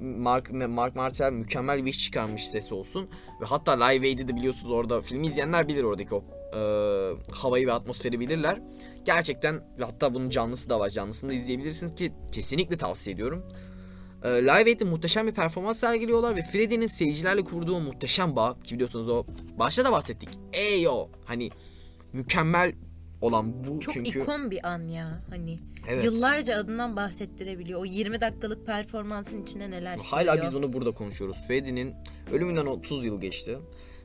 Mark, 0.00 0.50
Mark 0.52 0.96
Martel 0.96 1.32
mükemmel 1.32 1.84
bir 1.84 1.90
iş 1.90 2.04
çıkarmış 2.04 2.48
sesi 2.48 2.74
olsun. 2.74 3.08
Ve 3.40 3.44
hatta 3.44 3.84
Live 3.84 4.06
Aid'i 4.06 4.28
de 4.28 4.36
biliyorsunuz 4.36 4.70
orada 4.70 5.02
filmi 5.02 5.26
izleyenler 5.26 5.68
bilir 5.68 5.82
oradaki 5.82 6.14
o 6.14 6.24
e, 6.54 6.60
havayı 7.32 7.66
ve 7.66 7.72
atmosferi 7.72 8.20
bilirler. 8.20 8.60
Gerçekten 9.04 9.54
ve 9.54 9.84
hatta 9.84 10.14
bunun 10.14 10.30
canlısı 10.30 10.70
da 10.70 10.80
var. 10.80 10.90
Canlısını 10.90 11.30
da 11.30 11.34
izleyebilirsiniz 11.34 11.94
ki 11.94 12.12
kesinlikle 12.32 12.76
tavsiye 12.76 13.14
ediyorum. 13.14 13.44
E, 14.24 14.28
Live 14.28 14.52
Aid'de 14.52 14.84
muhteşem 14.84 15.26
bir 15.26 15.32
performans 15.32 15.78
sergiliyorlar 15.80 16.36
ve 16.36 16.42
Freddie'nin 16.42 16.86
seyircilerle 16.86 17.44
kurduğu 17.44 17.80
muhteşem 17.80 18.36
bağ 18.36 18.60
ki 18.64 18.74
biliyorsunuz 18.74 19.08
o 19.08 19.24
başta 19.58 19.84
da 19.84 19.92
bahsettik. 19.92 20.28
Eyo 20.52 21.08
hani 21.24 21.50
mükemmel 22.12 22.72
olan 23.20 23.64
bu 23.64 23.80
Çok 23.80 23.94
çünkü 23.94 24.20
ikon 24.22 24.50
bir 24.50 24.68
an 24.68 24.88
ya 24.88 25.24
hani. 25.30 25.58
Evet. 25.88 26.04
Yıllarca 26.04 26.56
adından 26.56 26.96
bahsettirebiliyor. 26.96 27.80
O 27.80 27.84
20 27.84 28.20
dakikalık 28.20 28.66
performansın 28.66 29.42
içine 29.42 29.70
neler 29.70 29.98
sığıyor. 29.98 30.26
Hala 30.26 30.42
biz 30.42 30.54
bunu 30.54 30.72
burada 30.72 30.90
konuşuyoruz. 30.90 31.36
Freddie'nin 31.46 31.94
ölümünden 32.32 32.66
30 32.66 33.04
yıl 33.04 33.20
geçti. 33.20 33.58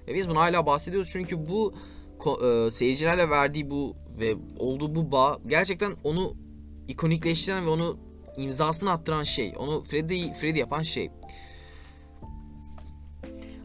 Ve 0.07 0.15
biz 0.15 0.29
bunu 0.29 0.39
hala 0.39 0.65
bahsediyoruz 0.65 1.09
çünkü 1.13 1.49
bu 1.49 1.73
ko- 2.19 2.67
e, 2.67 2.71
seyircilerle 2.71 3.29
verdiği 3.29 3.69
bu 3.69 3.95
ve 4.19 4.35
olduğu 4.57 4.95
bu 4.95 5.11
bağ 5.11 5.39
gerçekten 5.47 5.93
onu 6.03 6.35
ikonikleştiren 6.87 7.65
ve 7.65 7.69
onu 7.69 7.97
imzasını 8.37 8.91
attıran 8.91 9.23
şey. 9.23 9.53
Onu 9.57 9.83
Freddie 9.83 10.33
Freddie 10.33 10.59
yapan 10.59 10.81
şey. 10.81 11.11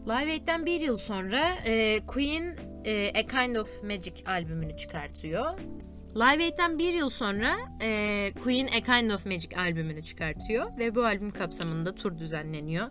Live 0.05 0.31
Aid'den 0.31 0.65
bir 0.65 0.81
yıl 0.81 0.97
sonra 0.97 1.55
e, 1.65 1.99
Queen 2.07 2.55
e, 2.85 3.09
A 3.19 3.25
Kind 3.25 3.55
of 3.55 3.83
Magic 3.83 4.23
albümünü 4.25 4.77
çıkartıyor. 4.77 5.59
Live 6.15 6.43
Aid'den 6.43 6.79
bir 6.79 6.93
yıl 6.93 7.09
sonra 7.09 7.55
e, 7.81 8.31
Queen 8.43 8.67
A 8.67 8.81
Kind 8.81 9.11
of 9.11 9.25
Magic 9.25 9.57
albümünü 9.57 10.03
çıkartıyor 10.03 10.77
ve 10.77 10.95
bu 10.95 11.05
albüm 11.05 11.31
kapsamında 11.31 11.95
tur 11.95 12.17
düzenleniyor. 12.17 12.87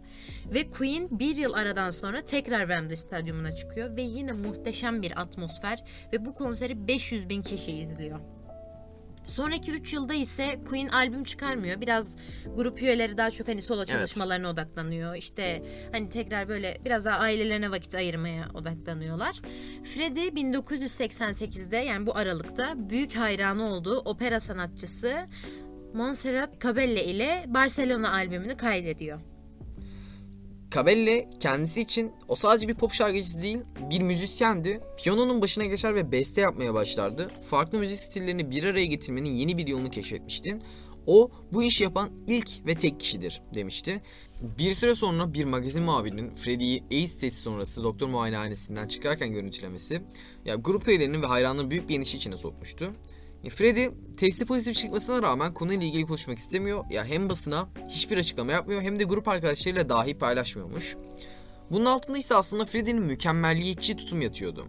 Ve 0.55 0.71
Queen 0.71 1.09
bir 1.11 1.37
yıl 1.37 1.53
aradan 1.53 1.91
sonra 1.91 2.25
tekrar 2.25 2.61
Wembley 2.61 2.97
Stadyumuna 2.97 3.57
çıkıyor 3.57 3.97
ve 3.97 4.03
yine 4.03 4.33
muhteşem 4.33 5.03
bir 5.03 5.21
atmosfer 5.21 5.85
ve 6.13 6.25
bu 6.25 6.35
konseri 6.35 6.89
500 6.89 7.29
bin 7.29 7.43
kişi 7.43 7.73
izliyor. 7.73 8.21
Sonraki 9.29 9.71
3 9.73 9.93
yılda 9.93 10.15
ise 10.15 10.61
Queen 10.69 10.89
albüm 10.89 11.25
çıkarmıyor. 11.25 11.81
Biraz 11.81 12.17
grup 12.57 12.83
üyeleri 12.83 13.17
daha 13.17 13.31
çok 13.31 13.49
hani 13.49 13.63
solo 13.63 13.85
çalışmalarına 13.85 14.51
odaklanıyor. 14.51 15.15
İşte 15.15 15.63
hani 15.93 16.09
tekrar 16.09 16.49
böyle 16.49 16.79
biraz 16.85 17.05
daha 17.05 17.19
ailelerine 17.19 17.71
vakit 17.71 17.95
ayırmaya 17.95 18.49
odaklanıyorlar. 18.55 19.41
Freddie 19.85 20.29
1988'de 20.29 21.77
yani 21.77 22.07
bu 22.07 22.17
aralıkta 22.17 22.75
büyük 22.91 23.17
hayranı 23.17 23.65
olduğu 23.65 23.99
opera 23.99 24.41
sanatçısı 24.41 25.17
Montserrat 25.95 26.61
Cabelle 26.61 27.05
ile 27.05 27.45
Barcelona 27.49 28.13
albümünü 28.13 28.57
kaydediyor. 28.57 29.21
Cabelle 30.71 31.29
kendisi 31.41 31.81
için 31.81 32.13
o 32.29 32.37
sadece 32.37 32.69
bir 32.69 32.75
pop 32.75 32.93
şarkıcısı 32.93 33.43
değil, 33.43 33.59
bir 33.91 34.01
müzisyendi. 34.01 34.81
Piyanonun 34.97 35.43
başına 35.43 35.65
geçer 35.65 35.95
ve 35.95 36.13
beste 36.13 36.41
yapmaya 36.41 36.75
başlardı. 36.75 37.29
Farklı 37.43 37.79
müzik 37.79 37.99
stillerini 37.99 38.51
bir 38.51 38.65
araya 38.65 38.87
getirmenin 38.87 39.31
yeni 39.31 39.59
bir 39.59 39.67
yolunu 39.67 39.91
keşfetmişti. 39.91 40.59
O 41.07 41.31
bu 41.53 41.63
işi 41.63 41.85
yapan 41.85 42.11
ilk 42.27 42.67
ve 42.67 42.75
tek 42.75 43.01
kişidir 43.01 43.43
demişti. 43.55 44.03
Bir 44.59 44.75
süre 44.75 44.95
sonra 44.95 45.35
bir 45.35 45.45
magazin 45.45 45.83
muhabirinin 45.83 46.35
Freddie'yi 46.35 46.85
AIDS 46.93 47.21
testi 47.21 47.41
sonrası 47.41 47.85
doktor 47.85 48.09
muayenehanesinden 48.09 48.89
çıkarken 48.89 49.33
görüntülemesi 49.33 50.03
ya 50.45 50.55
grup 50.55 50.89
üyelerinin 50.89 51.23
ve 51.23 51.27
hayranların 51.27 51.71
büyük 51.71 51.89
bir 51.89 51.97
endişe 51.97 52.17
içine 52.17 52.37
sokmuştu. 52.37 52.93
Ya 53.45 53.51
Freddie 53.51 53.91
testi 54.17 54.47
pozitif 54.47 54.77
çıkmasına 54.77 55.23
rağmen 55.23 55.55
konuyla 55.55 55.87
ilgili 55.87 56.07
konuşmak 56.07 56.39
istemiyor. 56.39 56.85
Ya 56.91 57.05
hem 57.05 57.31
basına 57.31 57.69
hiçbir 57.89 58.19
açıklama 58.19 58.53
yapmıyor 58.53 58.83
hem 58.83 58.99
de 58.99 59.05
grup 59.05 59.29
arkadaşlarıyla 59.29 59.89
dahi 59.89 60.19
paylaşmıyormuş. 60.19 60.97
Bunun 61.71 61.85
altında 61.85 62.19
ise 62.19 62.35
aslında 62.35 62.65
Freddie'nin 62.65 63.03
mükemmelliyetçi 63.03 63.97
tutum 63.97 64.21
yatıyordu. 64.21 64.67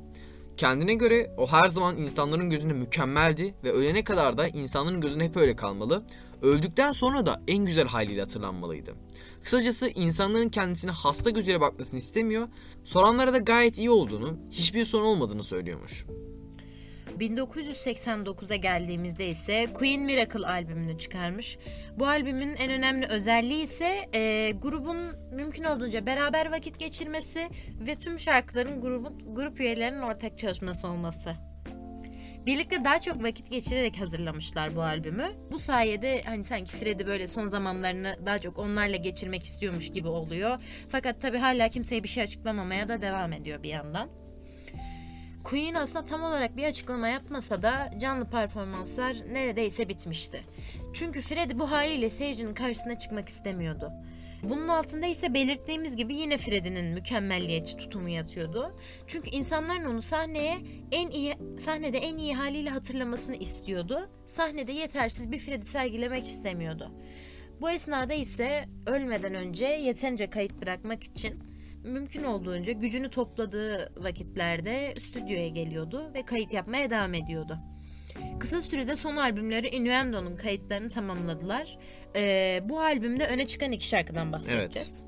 Kendine 0.58 0.94
göre 0.94 1.32
o 1.38 1.48
her 1.48 1.68
zaman 1.68 1.98
insanların 1.98 2.50
gözünde 2.50 2.74
mükemmeldi 2.74 3.56
ve 3.64 3.72
ölene 3.72 4.04
kadar 4.04 4.38
da 4.38 4.48
insanların 4.48 5.02
gözünde 5.02 5.24
hep 5.24 5.38
öyle 5.38 5.56
kalmalı. 5.56 6.04
Öldükten 6.42 6.92
sonra 6.92 7.26
da 7.26 7.42
en 7.48 7.66
güzel 7.66 7.88
haliyle 7.88 8.22
hatırlanmalıydı. 8.22 8.96
Kısacası 9.44 9.90
insanların 9.90 10.50
kendisine 10.50 10.92
hasta 10.92 11.30
gözüyle 11.30 11.62
bakmasını 11.62 11.98
istemiyor, 11.98 12.48
soranlara 12.84 13.34
da 13.34 13.38
gayet 13.38 13.78
iyi 13.78 13.90
olduğunu, 13.90 14.38
hiçbir 14.52 14.86
sorun 14.86 15.06
olmadığını 15.06 15.44
söylüyormuş. 15.44 16.06
1989'a 17.20 18.56
geldiğimizde 18.56 19.28
ise 19.28 19.68
Queen 19.74 20.02
Miracle 20.02 20.48
albümünü 20.48 20.98
çıkarmış. 20.98 21.58
Bu 22.00 22.08
albümün 22.08 22.56
en 22.56 22.72
önemli 22.72 23.08
özelliği 23.08 23.64
ise 23.64 24.10
e, 24.14 24.52
grubun 24.52 24.98
mümkün 25.32 25.64
olduğunca 25.64 26.06
beraber 26.06 26.52
vakit 26.52 26.80
geçirmesi 26.80 27.50
ve 27.88 27.96
tüm 27.96 28.20
şarkıların 28.20 28.82
grubun, 28.82 29.36
grup 29.36 29.60
üyelerinin 29.60 30.02
ortak 30.02 30.38
çalışması 30.38 30.88
olması. 30.88 31.50
Birlikte 32.46 32.84
daha 32.84 33.02
çok 33.02 33.24
vakit 33.24 33.52
geçirerek 33.52 34.02
hazırlamışlar 34.02 34.76
bu 34.76 34.82
albümü. 34.82 35.32
Bu 35.52 35.60
sayede 35.60 36.22
hani 36.26 36.44
sanki 36.44 36.72
Freddie 36.72 37.08
böyle 37.08 37.28
son 37.28 37.48
zamanlarını 37.48 38.16
daha 38.26 38.40
çok 38.40 38.60
onlarla 38.60 38.96
geçirmek 38.96 39.44
istiyormuş 39.44 39.92
gibi 39.92 40.08
oluyor. 40.08 40.60
Fakat 40.90 41.22
tabii 41.22 41.38
hala 41.38 41.70
kimseye 41.70 42.04
bir 42.04 42.10
şey 42.10 42.24
açıklamamaya 42.24 42.88
da 42.88 43.02
devam 43.02 43.34
ediyor 43.34 43.64
bir 43.64 43.70
yandan. 43.70 44.10
Queen 45.50 45.74
aslında 45.74 46.06
tam 46.06 46.24
olarak 46.24 46.58
bir 46.58 46.64
açıklama 46.64 47.08
yapmasa 47.08 47.62
da 47.62 47.92
canlı 48.02 48.26
performanslar 48.26 49.16
neredeyse 49.32 49.90
bitmişti. 49.90 50.44
Çünkü 50.94 51.22
Freddie 51.22 51.60
bu 51.60 51.72
haliyle 51.72 52.10
seyircinin 52.10 52.54
karşısına 52.54 53.00
çıkmak 53.00 53.30
istemiyordu. 53.30 53.92
Bunun 54.44 54.68
altında 54.68 55.06
ise 55.06 55.34
belirttiğimiz 55.34 55.96
gibi 55.96 56.16
yine 56.16 56.38
Freddie'nin 56.38 56.86
mükemmelliyetçi 56.86 57.78
tutumu 57.78 58.10
yatıyordu. 58.10 58.76
Çünkü 59.08 59.30
insanların 59.30 59.86
onu 59.86 60.02
sahneye 60.02 60.58
en 60.92 61.10
iyi 61.10 61.36
sahnede 61.58 61.98
en 61.98 62.18
iyi 62.18 62.36
haliyle 62.36 62.70
hatırlamasını 62.70 63.36
istiyordu. 63.36 64.10
Sahnede 64.26 64.72
yetersiz 64.72 65.32
bir 65.32 65.40
Freddie 65.40 65.66
sergilemek 65.66 66.26
istemiyordu. 66.26 66.92
Bu 67.62 67.70
esnada 67.70 68.14
ise 68.14 68.66
ölmeden 68.86 69.34
önce 69.34 69.66
yeterince 69.66 70.30
kayıt 70.30 70.62
bırakmak 70.62 71.04
için 71.04 71.49
mümkün 71.86 72.24
olduğunca 72.24 72.74
gücünü 72.74 73.10
topladığı 73.10 73.94
vakitlerde 74.04 74.94
stüdyoya 75.02 75.48
geliyordu 75.48 76.12
ve 76.14 76.26
kayıt 76.26 76.54
yapmaya 76.54 76.90
devam 76.90 77.14
ediyordu. 77.14 77.58
Kısa 78.40 78.62
sürede 78.62 78.96
son 78.96 79.18
albümleri 79.18 79.68
Innuendo'nun 79.68 80.36
kayıtlarını 80.36 80.90
tamamladılar. 80.90 81.78
Ee, 82.16 82.62
bu 82.64 82.80
albümde 82.82 83.28
öne 83.28 83.48
çıkan 83.48 83.72
iki 83.72 83.88
şarkıdan 83.88 84.32
bahsedeceğiz. 84.32 85.06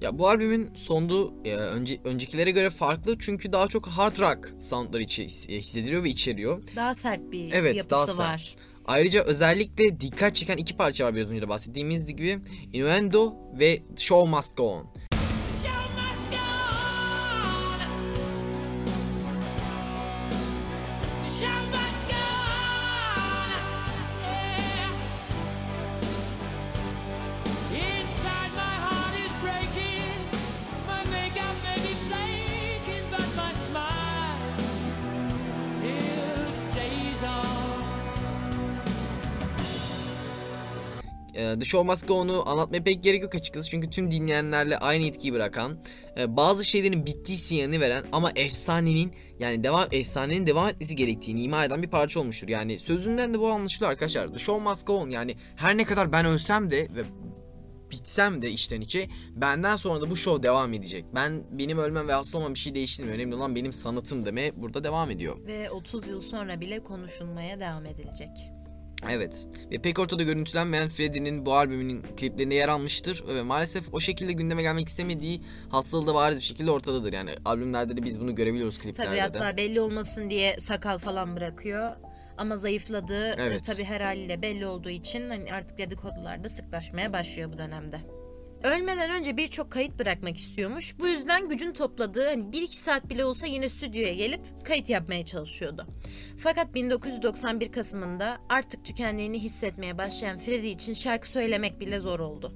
Ya 0.00 0.18
bu 0.18 0.28
albümün 0.28 0.74
sondu 0.74 1.34
e, 1.44 1.54
önce, 1.54 2.00
öncekilere 2.04 2.50
göre 2.50 2.70
farklı 2.70 3.18
çünkü 3.18 3.52
daha 3.52 3.68
çok 3.68 3.86
hard 3.86 4.18
rock 4.18 4.54
soundları 4.60 5.02
içi, 5.02 5.22
e, 5.22 5.58
hissediliyor 5.58 6.04
ve 6.04 6.08
içeriyor. 6.08 6.62
Daha 6.76 6.94
sert 6.94 7.32
bir 7.32 7.52
Evet, 7.52 7.76
yapısı 7.76 7.90
daha 7.90 8.06
sert. 8.06 8.18
var. 8.18 8.54
Ayrıca 8.84 9.22
özellikle 9.24 10.00
dikkat 10.00 10.34
çeken 10.34 10.56
iki 10.56 10.76
parça 10.76 11.04
var 11.04 11.14
biraz 11.14 11.30
önce 11.32 11.42
de 11.42 11.48
bahsettiğimiz 11.48 12.06
gibi 12.06 12.38
Innuendo 12.72 13.34
ve 13.58 13.82
Show 13.96 14.30
Must 14.30 14.56
Go 14.56 14.64
On. 14.70 14.86
Show 41.74 41.90
Must 41.90 42.08
Go 42.08 42.14
On'u 42.14 42.48
anlatmaya 42.48 42.82
pek 42.82 43.02
gerek 43.02 43.22
yok 43.22 43.34
açıkçası 43.34 43.70
çünkü 43.70 43.90
tüm 43.90 44.10
dinleyenlerle 44.10 44.78
aynı 44.78 45.06
etkiyi 45.06 45.32
bırakan, 45.32 45.78
e, 46.18 46.36
bazı 46.36 46.64
şeylerin 46.64 47.06
bittiği 47.06 47.38
sinyalini 47.38 47.80
veren 47.80 48.04
ama 48.12 48.32
efsanenin 48.36 49.12
yani 49.38 49.64
devam 49.64 49.88
efsanenin 49.92 50.46
devam 50.46 50.68
etmesi 50.68 50.96
gerektiğini 50.96 51.42
ima 51.42 51.64
eden 51.64 51.82
bir 51.82 51.90
parça 51.90 52.20
olmuştur. 52.20 52.48
Yani 52.48 52.78
sözünden 52.78 53.34
de 53.34 53.40
bu 53.40 53.48
anlaşılıyor 53.48 53.90
arkadaşlar. 53.90 54.32
The 54.32 54.38
Show 54.38 54.64
Must 54.64 54.86
Go 54.86 54.96
On 54.96 55.10
yani 55.10 55.34
her 55.56 55.76
ne 55.76 55.84
kadar 55.84 56.12
ben 56.12 56.26
ölsem 56.26 56.70
de 56.70 56.88
ve 56.96 57.04
bitsem 57.90 58.42
de 58.42 58.50
içten 58.50 58.80
içe 58.80 59.08
benden 59.36 59.76
sonra 59.76 60.00
da 60.00 60.10
bu 60.10 60.16
show 60.16 60.42
devam 60.42 60.72
edecek. 60.72 61.04
Ben 61.14 61.42
benim 61.50 61.78
ölmem 61.78 62.08
ve 62.08 62.12
hasta 62.12 62.38
olmam 62.38 62.54
bir 62.54 62.58
şey 62.58 62.74
değiştirmiyor. 62.74 63.16
Önemli 63.16 63.34
olan 63.34 63.54
benim 63.54 63.72
sanatım 63.72 64.26
deme 64.26 64.62
burada 64.62 64.84
devam 64.84 65.10
ediyor. 65.10 65.46
Ve 65.46 65.70
30 65.70 66.08
yıl 66.08 66.20
sonra 66.20 66.60
bile 66.60 66.82
konuşulmaya 66.82 67.60
devam 67.60 67.86
edilecek. 67.86 68.53
Evet. 69.10 69.46
Ve 69.70 69.78
pek 69.78 69.98
ortada 69.98 70.22
görüntülenmeyen 70.22 70.88
Freddy'nin 70.88 71.46
bu 71.46 71.54
albümünün 71.54 72.02
kliplerinde 72.02 72.54
yer 72.54 72.68
almıştır 72.68 73.24
ve 73.34 73.42
maalesef 73.42 73.94
o 73.94 74.00
şekilde 74.00 74.32
gündeme 74.32 74.62
gelmek 74.62 74.88
istemediği 74.88 75.40
hastalığı 75.68 76.06
da 76.06 76.14
bariz 76.14 76.38
bir 76.38 76.44
şekilde 76.44 76.70
ortadadır. 76.70 77.12
Yani 77.12 77.30
albümlerde 77.44 77.96
de 77.96 78.02
biz 78.02 78.20
bunu 78.20 78.34
görebiliyoruz 78.34 78.78
kliplerde 78.78 79.08
Tabii 79.08 79.34
de. 79.34 79.38
hatta 79.38 79.56
belli 79.56 79.80
olmasın 79.80 80.30
diye 80.30 80.56
sakal 80.60 80.98
falan 80.98 81.36
bırakıyor. 81.36 81.96
Ama 82.38 82.56
zayıfladığı 82.56 83.34
Evet. 83.38 83.64
tabii 83.64 83.84
her 83.84 84.00
haliyle 84.00 84.42
belli 84.42 84.66
olduğu 84.66 84.90
için 84.90 85.30
hani 85.30 85.52
artık 85.52 85.78
dedikodular 85.78 86.44
da 86.44 86.48
sıklaşmaya 86.48 87.12
başlıyor 87.12 87.52
bu 87.52 87.58
dönemde. 87.58 88.00
Ölmeden 88.64 89.10
önce 89.10 89.36
birçok 89.36 89.72
kayıt 89.72 89.98
bırakmak 89.98 90.36
istiyormuş. 90.36 90.98
Bu 90.98 91.06
yüzden 91.06 91.48
gücün 91.48 91.72
topladığı 91.72 92.26
hani 92.26 92.42
1-2 92.42 92.66
saat 92.66 93.10
bile 93.10 93.24
olsa 93.24 93.46
yine 93.46 93.68
stüdyoya 93.68 94.14
gelip 94.14 94.40
kayıt 94.64 94.90
yapmaya 94.90 95.24
çalışıyordu. 95.26 95.86
Fakat 96.38 96.74
1991 96.74 97.72
Kasım'ında 97.72 98.38
artık 98.48 98.84
tükendiğini 98.84 99.38
hissetmeye 99.38 99.98
başlayan 99.98 100.38
Freddie 100.38 100.70
için 100.70 100.94
şarkı 100.94 101.28
söylemek 101.28 101.80
bile 101.80 102.00
zor 102.00 102.20
oldu. 102.20 102.52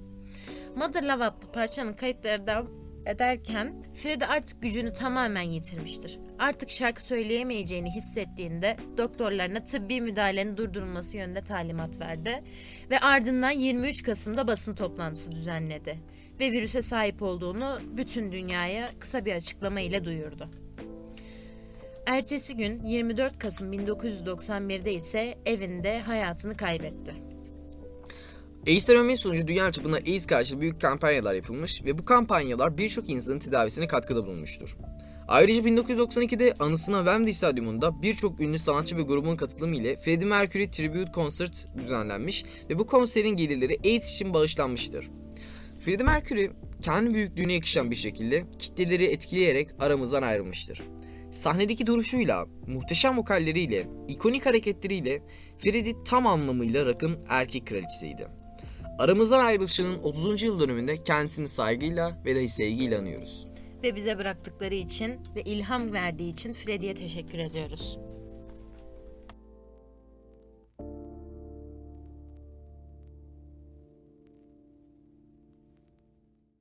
Mother 0.77 1.03
Love 1.03 1.25
adlı 1.25 1.53
parçanın 1.53 1.92
kayıtları 1.92 2.47
devam 2.47 2.88
ederken 3.09 3.75
Freddie 3.94 4.27
artık 4.27 4.62
gücünü 4.62 4.92
tamamen 4.92 5.42
yitirmiştir. 5.42 6.18
Artık 6.38 6.71
şarkı 6.71 7.03
söyleyemeyeceğini 7.03 7.90
hissettiğinde 7.90 8.77
doktorlarına 8.99 9.64
tıbbi 9.64 10.01
müdahalenin 10.01 10.57
durdurulması 10.57 11.16
yönünde 11.16 11.40
talimat 11.40 12.01
verdi 12.01 12.44
ve 12.90 12.99
ardından 12.99 13.51
23 13.51 14.03
Kasım'da 14.03 14.49
basın 14.49 14.75
toplantısı 14.75 15.33
düzenledi 15.33 15.99
ve 16.40 16.53
virüse 16.53 16.83
sahip 16.83 17.23
olduğunu 17.23 17.81
bütün 17.97 18.33
dünyaya 18.33 18.88
kısa 18.99 19.25
bir 19.25 19.33
açıklama 19.33 19.81
ile 19.81 20.05
duyurdu. 20.05 20.51
Ertesi 22.07 22.57
gün 22.57 22.85
24 22.85 23.38
Kasım 23.38 23.73
1991'de 23.73 24.92
ise 24.92 25.38
evinde 25.47 26.01
hayatını 26.01 26.57
kaybetti. 26.57 27.28
AIDS 28.68 28.90
aromi 28.90 29.16
sonucu 29.16 29.46
dünya 29.46 29.72
çapında 29.72 29.96
AIDS 29.96 30.26
karşı 30.26 30.61
büyük 30.61 30.81
kampanyalar 30.81 31.35
yapılmış 31.35 31.85
ve 31.85 31.98
bu 31.98 32.04
kampanyalar 32.04 32.78
birçok 32.78 33.11
insanın 33.11 33.38
tedavisine 33.38 33.87
katkıda 33.87 34.26
bulunmuştur. 34.26 34.76
Ayrıca 35.28 35.62
1992'de 35.62 36.54
anısına 36.61 36.96
Wembley 36.96 37.35
Stadyumunda 37.35 38.02
birçok 38.02 38.40
ünlü 38.40 38.59
sanatçı 38.59 38.96
ve 38.96 39.02
grubun 39.02 39.37
katılımı 39.37 39.76
ile 39.76 39.96
Freddie 39.96 40.28
Mercury 40.28 40.70
Tribute 40.70 41.12
Concert 41.12 41.68
düzenlenmiş 41.78 42.44
ve 42.70 42.78
bu 42.78 42.87
konserin 42.87 43.37
gelirleri 43.37 43.78
AIDS 43.85 44.14
için 44.14 44.35
bağışlanmıştır. 44.35 45.11
Freddie 45.81 46.07
Mercury 46.07 46.48
kendi 46.83 47.14
büyüklüğüne 47.14 47.52
yakışan 47.52 47.90
bir 47.90 47.96
şekilde 47.96 48.44
kitleleri 48.59 49.04
etkileyerek 49.04 49.68
aramızdan 49.78 50.22
ayrılmıştır. 50.22 50.83
Sahnedeki 51.33 51.87
duruşuyla, 51.87 52.46
muhteşem 52.66 53.18
vokalleriyle, 53.18 53.88
ikonik 54.09 54.46
hareketleriyle 54.46 55.22
Freddie 55.57 55.94
tam 56.04 56.26
anlamıyla 56.26 56.87
rock'ın 56.87 57.18
erkek 57.28 57.66
kraliçesiydi. 57.66 58.38
Aramızdan 58.98 59.40
ayrılışının 59.44 59.98
30. 60.02 60.42
yıl 60.42 60.61
dönümünde 60.61 61.02
kendisini 61.04 61.48
saygıyla 61.48 62.22
ve 62.24 62.37
dahi 62.37 62.48
sevgiyle 62.48 62.98
anıyoruz. 62.98 63.46
Ve 63.82 63.94
bize 63.96 64.18
bıraktıkları 64.18 64.74
için 64.74 65.20
ve 65.37 65.42
ilham 65.42 65.92
verdiği 65.92 66.32
için 66.32 66.52
Freddie'ye 66.52 66.94
teşekkür 66.94 67.38
ediyoruz. 67.38 67.98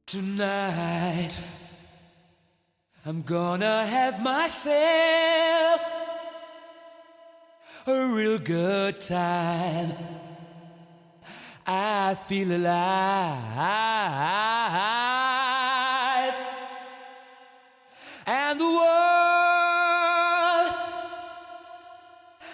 Tonight, 0.06 1.34
I'm 3.06 3.24
gonna 3.28 3.92
have 3.92 4.20
myself 4.20 5.82
a 7.88 7.92
real 7.92 8.38
good 8.38 9.02
time. 9.02 10.27
I 11.70 12.16
feel 12.16 12.50
alive, 12.50 12.66
and 18.26 18.58
the 18.58 18.64
world, 18.64 18.78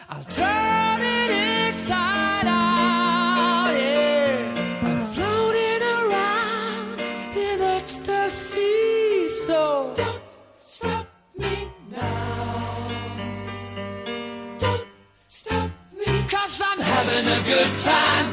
I'll 0.10 0.24
turn 0.24 1.02
it 1.04 1.30
inside 1.70 2.48
out. 2.48 3.76
Yeah. 3.78 4.82
I'm 4.82 5.06
floating 5.14 5.84
around 5.84 7.00
in 7.38 7.62
ecstasy, 7.62 9.28
so 9.28 9.94
don't 9.96 10.24
stop 10.58 11.06
me 11.38 11.70
now. 11.92 12.90
Don't 14.58 14.88
stop 15.28 15.70
me, 15.96 16.24
cause 16.28 16.60
I'm 16.66 16.80
having 16.80 17.28
a 17.28 17.44
good 17.46 17.78
time, 17.78 18.33